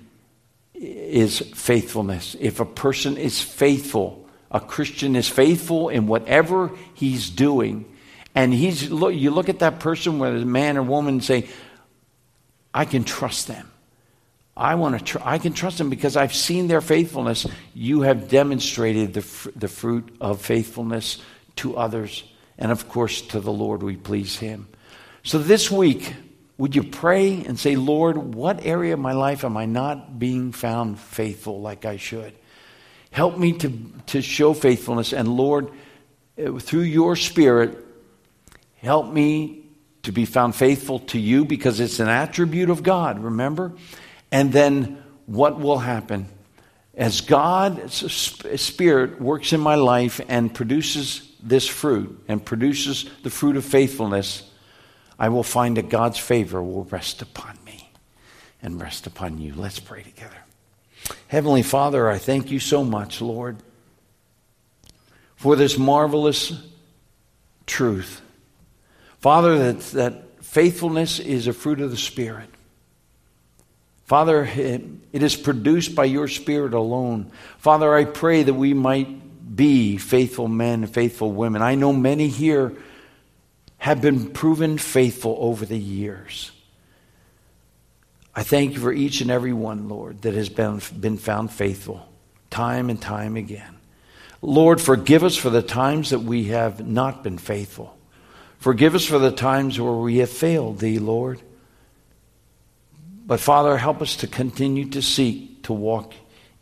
is 0.74 1.40
faithfulness. 1.40 2.36
If 2.40 2.60
a 2.60 2.66
person 2.66 3.18
is 3.18 3.42
faithful, 3.42 4.28
a 4.52 4.60
Christian 4.60 5.16
is 5.16 5.28
faithful 5.28 5.90
in 5.90 6.08
whatever 6.08 6.72
he's 6.94 7.30
doing, 7.30 7.86
and 8.36 8.54
he's 8.54 8.90
look, 8.90 9.14
you 9.14 9.32
look 9.32 9.50
at 9.50 9.60
that 9.60 9.80
person, 9.80 10.20
whether 10.20 10.36
it's 10.36 10.44
a 10.44 10.48
man 10.48 10.78
or 10.78 10.84
woman, 10.84 11.16
and 11.16 11.24
say, 11.24 11.48
I 12.74 12.86
can 12.86 13.04
trust 13.04 13.48
them. 13.48 13.70
I 14.56 14.76
want 14.76 14.98
to. 14.98 15.04
Tr- 15.04 15.18
I 15.24 15.40
can 15.40 15.54
trust 15.54 15.80
them 15.80 15.90
because 15.90 16.16
I've 16.16 16.34
seen 16.34 16.68
their 16.68 16.82
faithfulness. 16.82 17.48
You 17.74 18.02
have 18.02 18.30
demonstrated 18.30 19.14
the 19.14 19.22
fr- 19.22 19.50
the 19.56 19.68
fruit 19.68 20.16
of 20.22 20.42
faithfulness 20.42 21.20
to 21.58 21.76
others, 21.76 22.24
and 22.58 22.72
of 22.72 22.90
course 22.90 23.22
to 23.22 23.40
the 23.40 23.52
Lord. 23.52 23.84
We 23.84 23.98
please 23.98 24.38
Him. 24.38 24.68
So 25.24 25.40
this 25.40 25.72
week, 25.72 26.14
would 26.58 26.76
you 26.76 26.84
pray 26.84 27.44
and 27.46 27.58
say, 27.58 27.76
Lord, 27.76 28.18
what 28.36 28.66
area 28.66 28.94
of 28.94 29.00
my 29.00 29.14
life 29.14 29.44
am 29.44 29.58
I 29.58 29.66
not 29.66 30.20
being 30.20 30.52
found 30.52 31.00
faithful 31.00 31.62
like 31.62 31.86
I 31.86 31.98
should? 31.98 32.34
Help 33.12 33.38
me 33.38 33.54
to 33.60 33.92
to 34.08 34.22
show 34.22 34.54
faithfulness, 34.54 35.14
and 35.14 35.28
Lord, 35.28 35.70
uh, 36.44 36.58
through 36.60 36.82
Your 36.82 37.16
Spirit, 37.16 37.78
help 38.78 39.12
me 39.12 39.64
to 40.04 40.12
be 40.12 40.26
found 40.26 40.56
faithful 40.56 41.00
to 41.00 41.20
You 41.20 41.46
because 41.46 41.80
it's 41.80 42.00
an 42.00 42.10
attribute 42.10 42.70
of 42.70 42.84
God. 42.84 43.24
Remember. 43.24 43.74
And 44.32 44.52
then 44.52 45.04
what 45.26 45.60
will 45.60 45.80
happen? 45.80 46.28
As 46.96 47.22
God's 47.22 48.12
Spirit 48.62 49.22
works 49.22 49.54
in 49.54 49.60
my 49.60 49.76
life 49.76 50.22
and 50.28 50.54
produces 50.54 51.33
this 51.44 51.68
fruit 51.68 52.24
and 52.28 52.44
produces 52.44 53.10
the 53.22 53.30
fruit 53.30 53.58
of 53.58 53.66
faithfulness, 53.66 54.50
I 55.20 55.30
will 55.30 55.44
find 55.44 55.78
that 55.78 55.90
God's 55.90 56.18
favor 56.18 56.64
will 56.64 56.86
rest 56.86 57.22
upon 57.22 57.58
me 57.66 57.92
and 58.62 58.82
rest 58.82 59.06
upon 59.06 59.38
you. 59.38 59.54
Let's 59.54 59.80
pray 59.80 60.04
together. 60.04 60.38
Heavenly 61.28 61.64
Father, 61.64 62.10
I 62.10 62.18
thank 62.18 62.50
you 62.50 62.60
so 62.60 62.84
much, 62.84 63.22
Lord, 63.22 63.58
for 65.36 65.56
this 65.56 65.78
marvelous 65.78 66.54
truth. 67.66 68.22
Father, 69.20 69.58
that, 69.58 69.80
that 69.92 70.44
faithfulness 70.44 71.20
is 71.20 71.48
a 71.48 71.54
fruit 71.54 71.82
of 71.82 71.92
the 71.92 71.98
Spirit. 71.98 72.50
Father, 74.06 74.44
it 74.46 74.84
is 75.12 75.36
produced 75.36 75.96
by 75.96 76.06
your 76.06 76.28
Spirit 76.28 76.74
alone. 76.74 77.32
Father, 77.58 77.94
I 77.94 78.06
pray 78.06 78.44
that 78.44 78.54
we 78.54 78.74
might 78.74 79.08
be 79.54 79.98
faithful 79.98 80.48
men 80.48 80.84
and 80.84 80.94
faithful 80.94 81.32
women. 81.32 81.62
I 81.62 81.76
know 81.76 81.94
many 81.94 82.28
here 82.28 82.74
have 83.78 84.02
been 84.02 84.30
proven 84.30 84.78
faithful 84.78 85.36
over 85.40 85.66
the 85.66 85.78
years. 85.78 86.52
I 88.36 88.44
thank 88.44 88.74
you 88.74 88.80
for 88.80 88.92
each 88.92 89.22
and 89.22 89.30
every 89.30 89.54
one, 89.54 89.90
Lord, 89.90 90.22
that 90.24 90.34
has 90.34 90.50
been, 90.50 90.82
been 91.00 91.18
found 91.18 91.52
faithful 91.52 92.08
time 92.50 92.90
and 92.90 93.02
time 93.02 93.36
again. 93.36 93.76
Lord, 94.42 94.80
forgive 94.80 95.24
us 95.24 95.36
for 95.36 95.50
the 95.50 95.62
times 95.62 96.12
that 96.12 96.20
we 96.20 96.46
have 96.46 96.86
not 96.86 97.24
been 97.24 97.38
faithful. 97.38 97.98
Forgive 98.60 98.96
us 98.96 99.06
for 99.06 99.20
the 99.20 99.32
times 99.32 99.80
where 99.80 99.94
we 99.94 100.18
have 100.18 100.30
failed 100.30 100.80
thee, 100.80 101.00
Lord. 101.00 101.42
But 103.26 103.40
Father, 103.40 103.78
help 103.78 104.02
us 104.02 104.18
to 104.18 104.28
continue 104.28 104.90
to 104.90 105.02
seek 105.02 105.64
to 105.64 105.74
walk 105.74 106.14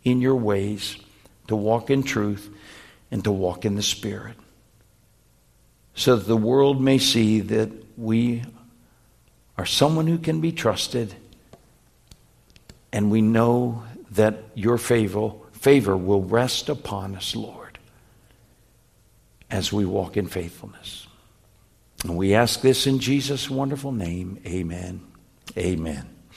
in 0.04 0.22
your 0.22 0.36
ways, 0.36 0.96
to 1.48 1.56
walk 1.56 1.89
in 1.89 2.04
truth, 2.04 2.50
and 3.12 3.24
to 3.26 3.32
walk 3.32 3.66
in 3.66 3.76
the 3.76 3.84
Spirit. 3.84 4.36
So 5.93 6.16
that 6.16 6.26
the 6.26 6.38
world 6.38 6.82
may 6.82 6.97
see 6.97 7.41
that 7.41 7.70
we 7.97 8.43
are 9.57 9.66
someone 9.66 10.07
who 10.07 10.18
can 10.18 10.39
be 10.41 10.51
trusted, 10.51 11.14
and 12.93 13.12
we 13.12 13.22
know 13.22 13.84
that 14.12 14.36
your 14.55 14.78
favor, 14.78 15.34
favor 15.51 15.95
will 15.95 16.24
rest 16.24 16.70
upon 16.70 17.16
us, 17.16 17.36
Lord, 17.36 17.78
as 19.49 19.72
we 19.72 19.86
walk 19.86 20.18
in 20.18 20.28
faithfulness. 20.28 21.07
And 22.03 22.18
we 22.18 22.34
ask 22.34 22.62
this 22.62 22.88
in 22.88 22.99
Jesus' 22.99 23.49
wonderful 23.49 23.91
name. 23.91 24.41
Amen. 24.47 25.01
Amen. 25.57 26.09